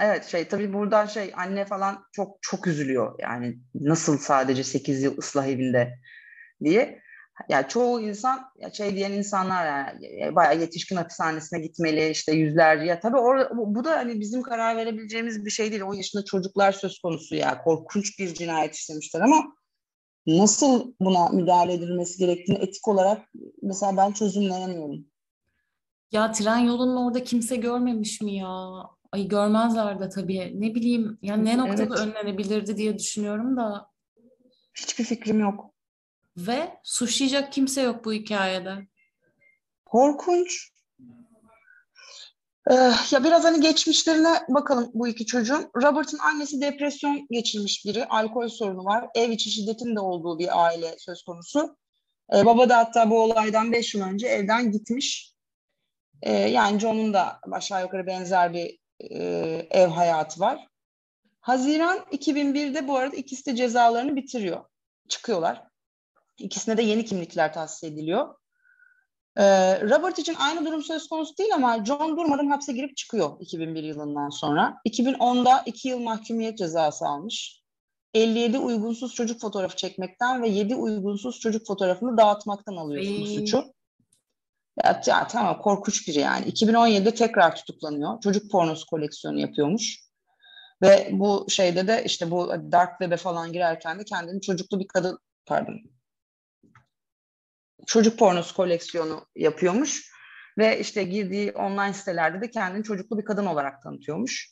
evet 0.01 0.25
şey 0.25 0.49
tabii 0.49 0.73
buradan 0.73 1.07
şey 1.07 1.33
anne 1.37 1.65
falan 1.65 2.05
çok 2.13 2.39
çok 2.43 2.67
üzülüyor. 2.67 3.19
Yani 3.19 3.59
nasıl 3.75 4.19
sadece 4.19 4.65
8 4.65 5.03
yıl 5.03 5.19
ıslah 5.19 5.47
evinde 5.47 5.99
diye 6.65 7.03
yani 7.49 7.69
çoğu 7.69 8.01
insan 8.01 8.41
ya 8.59 8.73
şey 8.73 8.97
diyen 8.97 9.13
insanlar 9.13 9.67
yani 9.67 10.35
bayağı 10.35 10.61
yetişkin 10.61 10.97
hapishanesine 10.97 11.61
gitmeli 11.61 12.11
işte 12.11 12.33
yüzlerce 12.33 12.85
ya 12.85 13.01
tabii 13.01 13.17
orada 13.17 13.51
bu 13.57 13.85
da 13.85 13.91
hani 13.91 14.21
bizim 14.21 14.43
karar 14.43 14.77
verebileceğimiz 14.77 15.45
bir 15.45 15.51
şey 15.51 15.71
değil. 15.71 15.83
O 15.83 15.93
yaşında 15.93 16.25
çocuklar 16.25 16.73
söz 16.73 16.99
konusu 16.99 17.35
ya 17.35 17.63
korkunç 17.63 18.19
bir 18.19 18.35
cinayet 18.35 18.75
işlemişler 18.75 19.21
ama 19.21 19.45
nasıl 20.27 20.93
buna 21.01 21.29
müdahale 21.29 21.73
edilmesi 21.73 22.19
gerektiğini 22.19 22.59
etik 22.59 22.89
olarak 22.89 23.29
mesela 23.63 23.97
ben 23.97 24.13
çözümleyemiyorum. 24.13 25.07
Ya 26.13 26.33
tren 26.33 26.59
yolunun 26.59 27.07
orada 27.07 27.25
kimse 27.25 27.57
görmemiş 27.57 28.21
mi 28.21 28.35
ya? 28.35 28.71
Ay 29.13 29.29
görmezler 29.29 30.01
de 30.01 30.09
tabii. 30.09 30.53
Ne 30.61 30.75
bileyim 30.75 31.19
yani 31.23 31.45
ne 31.45 31.59
noktada 31.59 31.83
evet. 31.83 31.99
önlenebilirdi 31.99 32.77
diye 32.77 32.99
düşünüyorum 32.99 33.57
da. 33.57 33.91
Hiçbir 34.75 35.05
fikrim 35.05 35.41
yok. 35.41 35.78
Ve 36.47 36.79
suçlayacak 36.83 37.53
kimse 37.53 37.83
yok 37.83 38.05
bu 38.05 38.13
hikayede. 38.13 38.89
Korkunç. 39.85 40.73
Ee, 42.71 42.75
ya 43.11 43.25
biraz 43.25 43.45
hani 43.45 43.61
geçmişlerine 43.61 44.35
bakalım 44.49 44.91
bu 44.95 45.09
iki 45.09 45.27
çocuğun. 45.27 45.71
Robert'ın 45.77 46.19
annesi 46.19 46.61
depresyon 46.61 47.27
geçirmiş 47.31 47.85
biri. 47.85 48.07
Alkol 48.07 48.49
sorunu 48.49 48.85
var. 48.85 49.09
Ev 49.15 49.31
içi 49.31 49.51
şiddetin 49.51 49.97
de 49.97 50.01
olduğu 50.01 50.39
bir 50.39 50.65
aile 50.65 50.95
söz 50.99 51.23
konusu. 51.23 51.77
Ee, 52.35 52.47
baba 52.47 52.69
da 52.69 52.77
hatta 52.77 53.11
bu 53.11 53.23
olaydan 53.23 53.73
beş 53.73 53.95
yıl 53.95 54.03
önce 54.03 54.27
evden 54.27 54.73
gitmiş. 54.73 55.35
Ee, 56.23 56.33
yani 56.33 56.81
John'un 56.81 57.15
da 57.15 57.41
aşağı 57.53 57.83
yukarı 57.83 58.07
benzer 58.07 58.53
bir 58.53 58.79
e, 59.01 59.19
ev 59.71 59.87
hayatı 59.87 60.41
var. 60.41 60.69
Haziran 61.41 61.99
2001'de 61.99 62.89
bu 62.89 62.97
arada 62.97 63.17
ikisi 63.17 63.47
de 63.47 63.57
cezalarını 63.57 64.17
bitiriyor. 64.17 64.65
Çıkıyorlar. 65.09 65.68
İkisine 66.39 66.77
de 66.77 66.83
yeni 66.83 67.05
kimlikler 67.05 67.53
tahsis 67.53 67.85
ediliyor. 67.85 68.35
Ee, 69.37 69.81
Robert 69.81 70.19
için 70.19 70.35
aynı 70.35 70.67
durum 70.67 70.83
söz 70.83 71.09
konusu 71.09 71.39
değil 71.39 71.55
ama 71.55 71.85
John 71.85 72.17
durmadan 72.17 72.47
hapse 72.47 72.73
girip 72.73 72.97
çıkıyor 72.97 73.37
2001 73.41 73.83
yılından 73.83 74.29
sonra. 74.29 74.77
2010'da 74.89 75.63
2 75.67 75.89
yıl 75.89 75.99
mahkumiyet 75.99 76.59
cezası 76.59 77.07
almış. 77.07 77.63
57 78.15 78.59
uygunsuz 78.59 79.15
çocuk 79.15 79.41
fotoğrafı 79.41 79.77
çekmekten 79.77 80.43
ve 80.43 80.49
7 80.49 80.75
uygunsuz 80.75 81.41
çocuk 81.41 81.67
fotoğrafını 81.67 82.17
dağıtmaktan 82.19 82.77
alıyorsun 82.77 83.21
bu 83.21 83.27
suçu. 83.27 83.65
Ya, 84.85 85.01
ya 85.07 85.27
tamam 85.27 85.63
korkunç 85.63 86.09
biri 86.09 86.19
yani. 86.19 86.47
2017'de 86.47 87.15
tekrar 87.15 87.57
tutuklanıyor. 87.57 88.21
Çocuk 88.21 88.51
pornosu 88.51 88.87
koleksiyonu 88.87 89.41
yapıyormuş. 89.41 90.01
Ve 90.83 91.09
bu 91.13 91.47
şeyde 91.49 91.89
de 91.89 92.03
işte 92.05 92.31
bu 92.31 92.49
dark 92.73 92.91
web'e 92.91 93.17
falan 93.17 93.53
girerken 93.53 93.99
de 93.99 94.05
kendini 94.05 94.41
çocuklu 94.41 94.81
bir 94.81 94.89
kadın 94.89 95.19
pardon 95.47 95.81
çocuk 97.87 98.19
pornosu 98.19 98.57
koleksiyonu 98.57 99.27
yapıyormuş 99.37 100.13
ve 100.59 100.81
işte 100.81 101.03
girdiği 101.03 101.53
online 101.53 101.93
sitelerde 101.93 102.41
de 102.41 102.51
kendini 102.51 102.85
çocuklu 102.85 103.19
bir 103.19 103.25
kadın 103.25 103.47
olarak 103.47 103.83
tanıtıyormuş. 103.83 104.51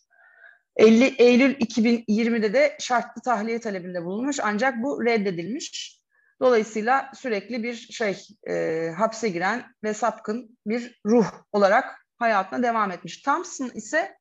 50 0.76 1.04
Eylül 1.04 1.54
2020'de 1.54 2.52
de 2.52 2.76
şartlı 2.80 3.22
tahliye 3.22 3.60
talebinde 3.60 4.04
bulunmuş 4.04 4.36
ancak 4.42 4.82
bu 4.82 5.04
reddedilmiş. 5.04 6.00
Dolayısıyla 6.40 7.10
sürekli 7.14 7.62
bir 7.62 7.74
şey 7.74 8.26
e, 8.48 8.88
hapse 8.96 9.28
giren 9.28 9.64
ve 9.84 9.94
sapkın 9.94 10.58
bir 10.66 11.00
ruh 11.06 11.26
olarak 11.52 12.06
hayatına 12.18 12.62
devam 12.62 12.90
etmiş. 12.90 13.22
Thompson 13.22 13.70
ise 13.74 14.16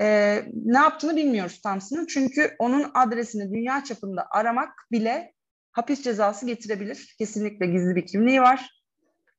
e, 0.00 0.36
ne 0.54 0.78
yaptığını 0.78 1.16
bilmiyoruz 1.16 1.60
Thompson'ın 1.60 2.06
çünkü 2.06 2.54
onun 2.58 2.90
adresini 2.94 3.52
dünya 3.52 3.84
çapında 3.84 4.26
aramak 4.30 4.72
bile 4.92 5.32
hapis 5.72 6.02
cezası 6.02 6.46
getirebilir. 6.46 7.14
Kesinlikle 7.18 7.66
gizli 7.66 7.96
bir 7.96 8.06
kimliği 8.06 8.40
var. 8.40 8.70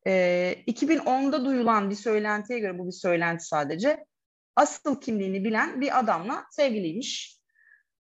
E, 0.07 0.11
2010'da 0.67 1.45
duyulan 1.45 1.89
bir 1.89 1.95
söylentiye 1.95 2.59
göre 2.59 2.79
bu 2.79 2.87
bir 2.87 2.91
söylenti 2.91 3.45
sadece. 3.45 4.05
Asıl 4.55 5.01
kimliğini 5.01 5.43
bilen 5.43 5.81
bir 5.81 5.99
adamla 5.99 6.45
sevgiliymiş. 6.51 7.37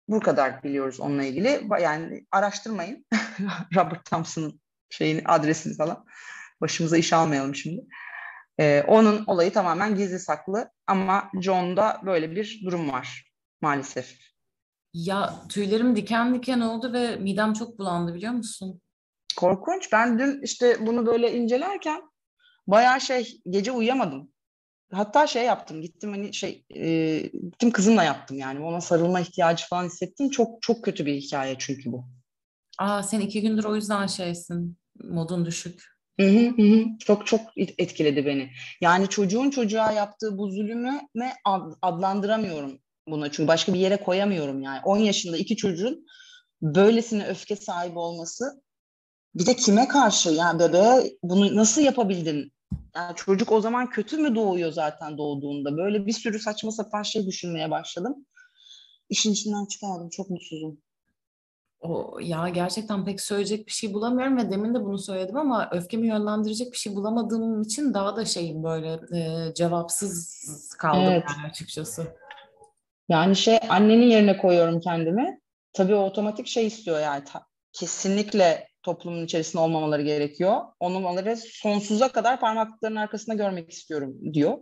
Bu 0.08 0.20
kadar 0.20 0.62
biliyoruz 0.62 1.00
onunla 1.00 1.24
ilgili. 1.24 1.60
Yani 1.80 2.26
araştırmayın 2.32 3.06
Robert 3.76 4.04
Thompson'ın 4.04 4.60
şeyini, 4.90 5.22
adresini 5.24 5.76
falan. 5.76 6.06
Başımıza 6.60 6.96
iş 6.96 7.12
almayalım 7.12 7.54
şimdi. 7.54 7.82
Ee, 8.60 8.84
onun 8.86 9.24
olayı 9.26 9.52
tamamen 9.52 9.94
gizli 9.94 10.18
saklı 10.18 10.70
ama 10.86 11.30
John'da 11.40 12.00
böyle 12.06 12.30
bir 12.36 12.60
durum 12.64 12.92
var 12.92 13.32
maalesef. 13.60 14.29
Ya 14.94 15.34
tüylerim 15.48 15.96
diken 15.96 16.34
diken 16.34 16.60
oldu 16.60 16.92
ve 16.92 17.16
midem 17.16 17.52
çok 17.52 17.78
bulandı 17.78 18.14
biliyor 18.14 18.32
musun? 18.32 18.80
Korkunç. 19.36 19.92
Ben 19.92 20.18
dün 20.18 20.42
işte 20.42 20.86
bunu 20.86 21.06
böyle 21.06 21.34
incelerken 21.34 22.02
bayağı 22.66 23.00
şey 23.00 23.40
gece 23.50 23.72
uyuyamadım. 23.72 24.30
Hatta 24.92 25.26
şey 25.26 25.44
yaptım 25.44 25.82
gittim 25.82 26.10
hani 26.10 26.34
şey 26.34 26.64
e, 26.76 27.18
gittim 27.20 27.70
kızımla 27.70 28.04
yaptım 28.04 28.38
yani 28.38 28.60
ona 28.60 28.80
sarılma 28.80 29.20
ihtiyacı 29.20 29.66
falan 29.66 29.84
hissettim. 29.84 30.30
Çok 30.30 30.62
çok 30.62 30.84
kötü 30.84 31.06
bir 31.06 31.14
hikaye 31.14 31.56
çünkü 31.58 31.92
bu. 31.92 32.04
Aa 32.78 33.02
sen 33.02 33.20
iki 33.20 33.42
gündür 33.42 33.64
o 33.64 33.76
yüzden 33.76 34.06
şeysin 34.06 34.76
modun 35.04 35.46
düşük. 35.46 35.84
Hı 36.20 36.26
hı 36.26 36.48
hı. 36.48 36.84
Çok 36.98 37.26
çok 37.26 37.40
etkiledi 37.56 38.26
beni. 38.26 38.50
Yani 38.80 39.08
çocuğun 39.08 39.50
çocuğa 39.50 39.92
yaptığı 39.92 40.38
bu 40.38 40.50
zulümü 40.50 41.00
adlandıramıyorum 41.82 42.78
buna. 43.10 43.32
Çünkü 43.32 43.48
başka 43.48 43.74
bir 43.74 43.78
yere 43.78 43.96
koyamıyorum 43.96 44.62
yani. 44.62 44.80
10 44.84 44.96
yaşında 44.96 45.36
iki 45.36 45.56
çocuğun 45.56 46.06
böylesine 46.62 47.26
öfke 47.26 47.56
sahibi 47.56 47.98
olması 47.98 48.62
bir 49.34 49.46
de 49.46 49.56
kime 49.56 49.88
karşı 49.88 50.30
yani 50.30 50.58
bebeğe 50.58 51.18
bunu 51.22 51.56
nasıl 51.56 51.82
yapabildin? 51.82 52.52
Yani 52.96 53.16
çocuk 53.16 53.52
o 53.52 53.60
zaman 53.60 53.90
kötü 53.90 54.16
mü 54.16 54.34
doğuyor 54.34 54.72
zaten 54.72 55.18
doğduğunda? 55.18 55.76
Böyle 55.76 56.06
bir 56.06 56.12
sürü 56.12 56.38
saçma 56.38 56.70
sapan 56.70 57.02
şey 57.02 57.26
düşünmeye 57.26 57.70
başladım. 57.70 58.26
İşin 59.08 59.32
içinden 59.32 59.66
çıkardım. 59.66 60.08
Çok 60.08 60.30
mutsuzum. 60.30 60.78
O 61.80 62.18
ya 62.22 62.48
gerçekten 62.48 63.04
pek 63.04 63.20
söyleyecek 63.20 63.66
bir 63.66 63.72
şey 63.72 63.94
bulamıyorum 63.94 64.36
ve 64.36 64.50
demin 64.50 64.74
de 64.74 64.84
bunu 64.84 64.98
söyledim 64.98 65.36
ama 65.36 65.68
öfkemi 65.72 66.06
yönlendirecek 66.06 66.72
bir 66.72 66.76
şey 66.76 66.94
bulamadığım 66.94 67.62
için 67.62 67.94
daha 67.94 68.16
da 68.16 68.24
şeyim 68.24 68.62
böyle 68.62 69.00
e, 69.18 69.54
cevapsız 69.54 70.74
kaldım 70.78 71.02
evet. 71.02 71.24
yani 71.28 71.50
açıkçası. 71.50 72.06
Yani 73.10 73.36
şey 73.36 73.58
annenin 73.68 74.06
yerine 74.06 74.36
koyuyorum 74.36 74.80
kendimi. 74.80 75.40
Tabii 75.72 75.94
o 75.94 76.04
otomatik 76.04 76.46
şey 76.46 76.66
istiyor 76.66 77.00
yani 77.00 77.24
ta, 77.24 77.46
kesinlikle 77.72 78.68
toplumun 78.82 79.24
içerisinde 79.24 79.62
olmamaları 79.62 80.02
gerekiyor. 80.02 80.60
Onları 80.80 81.36
sonsuza 81.36 82.08
kadar 82.08 82.40
parmaklıkların 82.40 82.96
arkasında 82.96 83.34
görmek 83.34 83.70
istiyorum 83.70 84.14
diyor. 84.32 84.58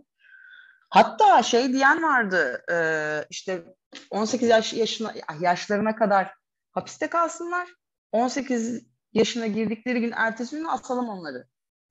Hatta 0.89 1.43
şey 1.43 1.73
diyen 1.73 2.03
vardı 2.03 2.61
e, 2.71 2.77
işte 3.29 3.63
18 4.11 4.49
yaş 4.49 4.73
yaşına 4.73 5.13
yaşlarına 5.39 5.95
kadar 5.95 6.33
hapiste 6.71 7.07
kalsınlar. 7.07 7.69
18 8.11 8.83
yaşına 9.13 9.47
girdikleri 9.47 10.01
gün 10.01 10.13
ertesi 10.15 10.55
gün 10.55 10.65
asalım 10.65 11.09
onları 11.09 11.47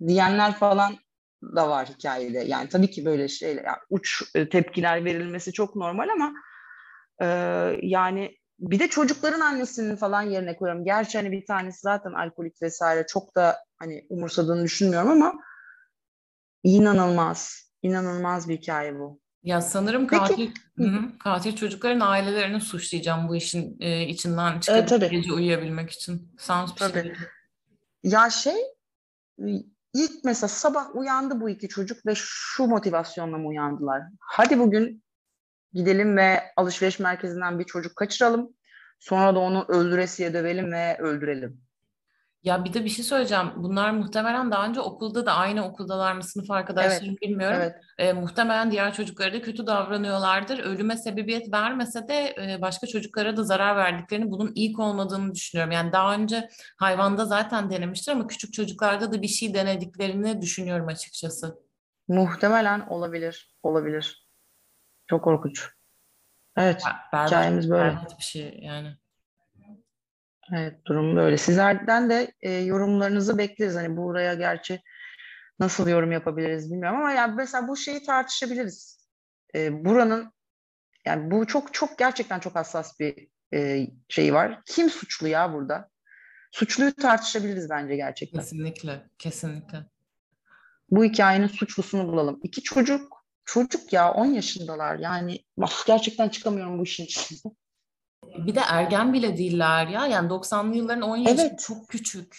diyenler 0.07 0.55
falan 0.55 0.97
da 1.43 1.69
var 1.69 1.89
hikayede. 1.89 2.39
Yani 2.39 2.69
tabii 2.69 2.91
ki 2.91 3.05
böyle 3.05 3.29
şeyler 3.29 3.65
yani 3.65 3.79
uç 3.91 4.23
e, 4.35 4.49
tepkiler 4.49 5.05
verilmesi 5.05 5.53
çok 5.53 5.77
normal 5.77 6.09
ama 6.09 6.33
e, 7.21 7.27
yani 7.83 8.39
bir 8.59 8.79
de 8.79 8.89
çocukların 8.89 9.41
annesinin 9.41 9.97
falan 9.97 10.23
yerine 10.23 10.57
koyuyorum. 10.57 10.85
Gerçi 10.85 11.19
hani 11.19 11.33
bir 11.33 11.47
tanesi 11.47 11.81
zaten 11.81 12.13
alkolik 12.13 12.63
vesaire 12.63 13.07
çok 13.07 13.37
da 13.37 13.57
hani 13.79 14.07
umursadığını 14.09 14.65
düşünmüyorum 14.65 15.11
ama 15.11 15.35
inanılmaz, 16.63 17.73
inanılmaz 17.83 18.49
bir 18.49 18.57
hikaye 18.57 18.99
bu. 18.99 19.21
Ya 19.43 19.61
sanırım 19.61 20.07
katil, 20.07 20.51
hı, 20.79 21.19
katil 21.19 21.57
çocukların 21.57 22.01
ailelerini 22.01 22.61
suçlayacağım 22.61 23.29
bu 23.29 23.37
işin 23.37 23.77
e, 23.81 24.07
içinden 24.07 24.61
çıkıp 24.61 24.93
evet, 24.93 25.11
gece 25.11 25.33
uyuyabilmek 25.33 25.91
için. 25.91 26.35
Sans 26.39 26.75
bir 26.75 26.79
tabii. 26.79 27.03
Şey. 27.03 27.13
Ya 28.03 28.31
şey 28.31 28.57
ilk 29.95 30.25
mesela 30.25 30.49
sabah 30.49 30.97
uyandı 30.97 31.41
bu 31.41 31.51
iki 31.51 31.69
çocuk 31.69 32.07
ve 32.07 32.13
şu 32.15 32.67
motivasyonla 32.67 33.39
mı 33.39 33.49
uyandılar? 33.49 34.03
Hadi 34.21 34.59
bugün 34.59 35.03
gidelim 35.73 36.17
ve 36.17 36.43
alışveriş 36.57 36.99
merkezinden 36.99 37.59
bir 37.59 37.65
çocuk 37.65 37.97
kaçıralım. 37.97 38.49
Sonra 38.99 39.35
da 39.35 39.39
onu 39.39 39.65
öldüresiye 39.69 40.35
dövelim 40.35 40.73
ve 40.73 40.99
öldürelim. 40.99 41.69
Ya 42.43 42.65
bir 42.65 42.73
de 42.73 42.85
bir 42.85 42.89
şey 42.89 43.05
söyleyeceğim. 43.05 43.51
Bunlar 43.57 43.91
muhtemelen 43.91 44.51
daha 44.51 44.67
önce 44.67 44.81
okulda 44.81 45.27
da 45.27 45.33
aynı 45.33 45.69
okuldalar 45.69 46.13
mı 46.13 46.23
sınıf 46.23 46.51
arkadaşlarım 46.51 47.09
evet, 47.09 47.23
bilmiyorum. 47.23 47.59
Evet. 47.61 47.75
E, 47.99 48.13
muhtemelen 48.13 48.71
diğer 48.71 48.95
çocuklara 48.95 49.33
da 49.33 49.43
kötü 49.43 49.67
davranıyorlardır. 49.67 50.59
Ölüme 50.59 50.97
sebebiyet 50.97 51.53
vermese 51.53 52.09
de 52.09 52.35
e, 52.43 52.63
başka 52.63 52.87
çocuklara 52.87 53.37
da 53.37 53.45
zarar 53.45 53.77
verdiklerini 53.77 54.31
bunun 54.31 54.53
ilk 54.55 54.79
olmadığını 54.79 55.35
düşünüyorum. 55.35 55.73
Yani 55.73 55.93
daha 55.93 56.15
önce 56.15 56.49
hayvanda 56.77 57.25
zaten 57.25 57.71
denemiştir 57.71 58.13
ama 58.13 58.27
küçük 58.27 58.53
çocuklarda 58.53 59.13
da 59.13 59.23
bir 59.23 59.29
şey 59.29 59.55
denediklerini 59.55 60.43
düşünüyorum 60.43 60.87
açıkçası. 60.87 61.59
Muhtemelen 62.09 62.81
olabilir. 62.81 63.55
Olabilir. 63.63 64.28
Çok 65.11 65.25
korkunç. 65.25 65.69
Evet. 66.57 66.83
Berbat, 67.13 67.27
hikayemiz 67.31 67.71
böyle. 67.71 67.85
Berbat 67.85 68.19
bir 68.19 68.25
şey 68.25 68.59
yani. 68.63 68.97
Evet 70.53 70.85
durum 70.87 71.17
böyle. 71.17 71.37
Sizlerden 71.37 72.11
de 72.11 72.33
e, 72.41 72.51
yorumlarınızı 72.53 73.39
bekleriz. 73.39 73.77
Hani 73.77 73.97
buraya 73.97 74.35
gerçi 74.35 74.83
nasıl 75.59 75.89
yorum 75.89 76.13
yapabiliriz 76.13 76.73
bilmiyorum 76.73 76.99
ama 76.99 77.13
yani 77.13 77.35
mesela 77.35 77.69
bu 77.69 77.77
şeyi 77.77 78.03
tartışabiliriz. 78.03 79.09
E, 79.55 79.85
buranın 79.85 80.33
yani 81.05 81.31
bu 81.31 81.47
çok 81.47 81.75
çok 81.75 81.99
gerçekten 81.99 82.41
çok 82.41 82.57
hassas 82.57 83.01
bir 83.01 83.29
e, 83.55 83.87
şey 84.09 84.35
var. 84.35 84.61
Kim 84.67 84.91
suçlu 84.91 85.29
ya 85.29 85.53
burada? 85.53 85.91
Suçluyu 86.53 86.95
tartışabiliriz 86.95 87.71
bence 87.71 87.97
gerçekten. 87.97 88.41
Kesinlikle, 88.41 89.07
kesinlikle. 89.19 89.79
Bu 90.91 91.05
hikayenin 91.05 91.47
suçlusunu 91.47 92.09
bulalım. 92.09 92.41
İki 92.43 92.63
çocuk, 92.63 93.18
çocuk 93.49 93.93
ya 93.93 94.13
10 94.13 94.27
yaşındalar. 94.27 94.99
Yani 94.99 95.45
of, 95.63 95.87
gerçekten 95.87 96.29
çıkamıyorum 96.29 96.79
bu 96.79 96.83
işin 96.83 97.05
içinden. 97.05 97.57
Bir 98.25 98.55
de 98.55 98.61
ergen 98.69 99.13
bile 99.13 99.37
değiller 99.37 99.87
ya. 99.87 100.07
Yani 100.07 100.29
90'lı 100.29 100.77
yılların 100.77 101.03
10 101.03 101.17
yaşı 101.17 101.41
evet. 101.41 101.59
çok 101.59 101.89
küçük. 101.89 102.37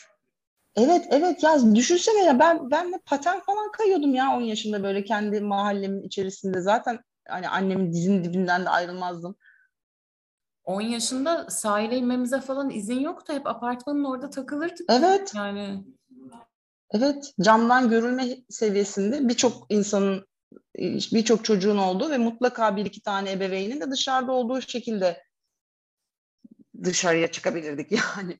Evet 0.75 1.05
evet 1.09 1.43
ya 1.43 1.75
düşünsene 1.75 2.23
ya 2.23 2.39
ben 2.39 2.71
ben 2.71 2.93
de 2.93 2.99
paten 3.05 3.39
falan 3.39 3.71
kayıyordum 3.71 4.13
ya 4.13 4.37
10 4.37 4.41
yaşında 4.41 4.83
böyle 4.83 5.03
kendi 5.03 5.41
mahallemin 5.41 6.03
içerisinde 6.03 6.61
zaten 6.61 6.99
hani 7.29 7.49
annemin 7.49 7.93
dizinin 7.93 8.23
dibinden 8.23 8.65
de 8.65 8.69
ayrılmazdım. 8.69 9.35
10 10.63 10.81
yaşında 10.81 11.49
sahile 11.49 11.97
inmemize 11.97 12.41
falan 12.41 12.69
izin 12.69 12.99
yoktu. 12.99 13.33
Hep 13.33 13.47
apartmanın 13.47 14.03
orada 14.03 14.29
takılırdık. 14.29 14.85
Evet. 14.89 15.33
Yani 15.35 15.83
Evet, 16.91 17.33
camdan 17.41 17.89
görülme 17.89 18.37
seviyesinde 18.49 19.29
birçok 19.29 19.65
insanın 19.69 20.28
birçok 21.13 21.45
çocuğun 21.45 21.77
olduğu 21.77 22.09
ve 22.09 22.17
mutlaka 22.17 22.75
bir 22.75 22.85
iki 22.85 23.01
tane 23.01 23.31
ebeveynin 23.31 23.81
de 23.81 23.91
dışarıda 23.91 24.31
olduğu 24.31 24.61
şekilde 24.61 25.23
dışarıya 26.83 27.31
çıkabilirdik 27.31 27.91
yani. 28.17 28.39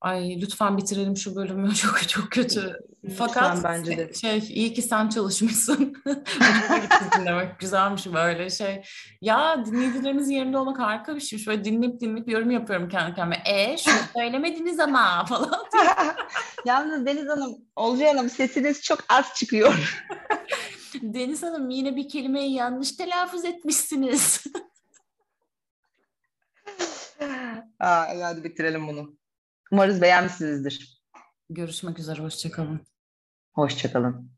Ay 0.00 0.40
lütfen 0.40 0.78
bitirelim 0.78 1.16
şu 1.16 1.36
bölümü 1.36 1.74
çok 1.74 2.08
çok 2.08 2.30
kötü. 2.30 2.78
Fakat 3.16 3.56
lütfen, 3.56 3.72
bence 3.72 3.96
de. 3.96 4.14
şey 4.14 4.38
iyi 4.38 4.74
ki 4.74 4.82
sen 4.82 5.08
çalışmışsın. 5.08 5.94
dinlemek 7.18 7.58
güzelmiş 7.58 8.06
böyle 8.06 8.50
şey. 8.50 8.82
Ya 9.20 9.66
dinleyicilerimizin 9.66 10.32
yerinde 10.32 10.58
olmak 10.58 10.78
harika 10.78 11.16
bir 11.16 11.20
şeymiş. 11.20 11.46
Böyle 11.46 11.64
dinleyip 11.64 12.00
dinleyip 12.00 12.28
yorum 12.28 12.50
yapıyorum 12.50 12.88
kendi 12.88 13.14
kendime. 13.14 13.42
E 13.46 13.76
şunu 13.76 13.94
söylemediniz 14.16 14.80
ama 14.80 15.24
falan. 15.24 15.64
Yalnız 16.64 17.06
Deniz 17.06 17.28
Hanım, 17.28 17.56
Olcay 17.76 18.08
Hanım 18.08 18.30
sesiniz 18.30 18.82
çok 18.82 18.98
az 19.08 19.34
çıkıyor. 19.34 20.04
Deniz 21.02 21.42
Hanım 21.42 21.70
yine 21.70 21.96
bir 21.96 22.08
kelimeyi 22.08 22.54
yanlış 22.54 22.92
telaffuz 22.92 23.44
etmişsiniz. 23.44 24.44
Aa, 27.78 28.06
hadi 28.22 28.44
bitirelim 28.44 28.88
bunu. 28.88 29.16
Umarız 29.72 30.00
beğenmişsinizdir. 30.00 31.02
Görüşmek 31.50 31.98
üzere, 31.98 32.22
hoşçakalın. 32.22 32.80
Hoşçakalın. 33.52 34.30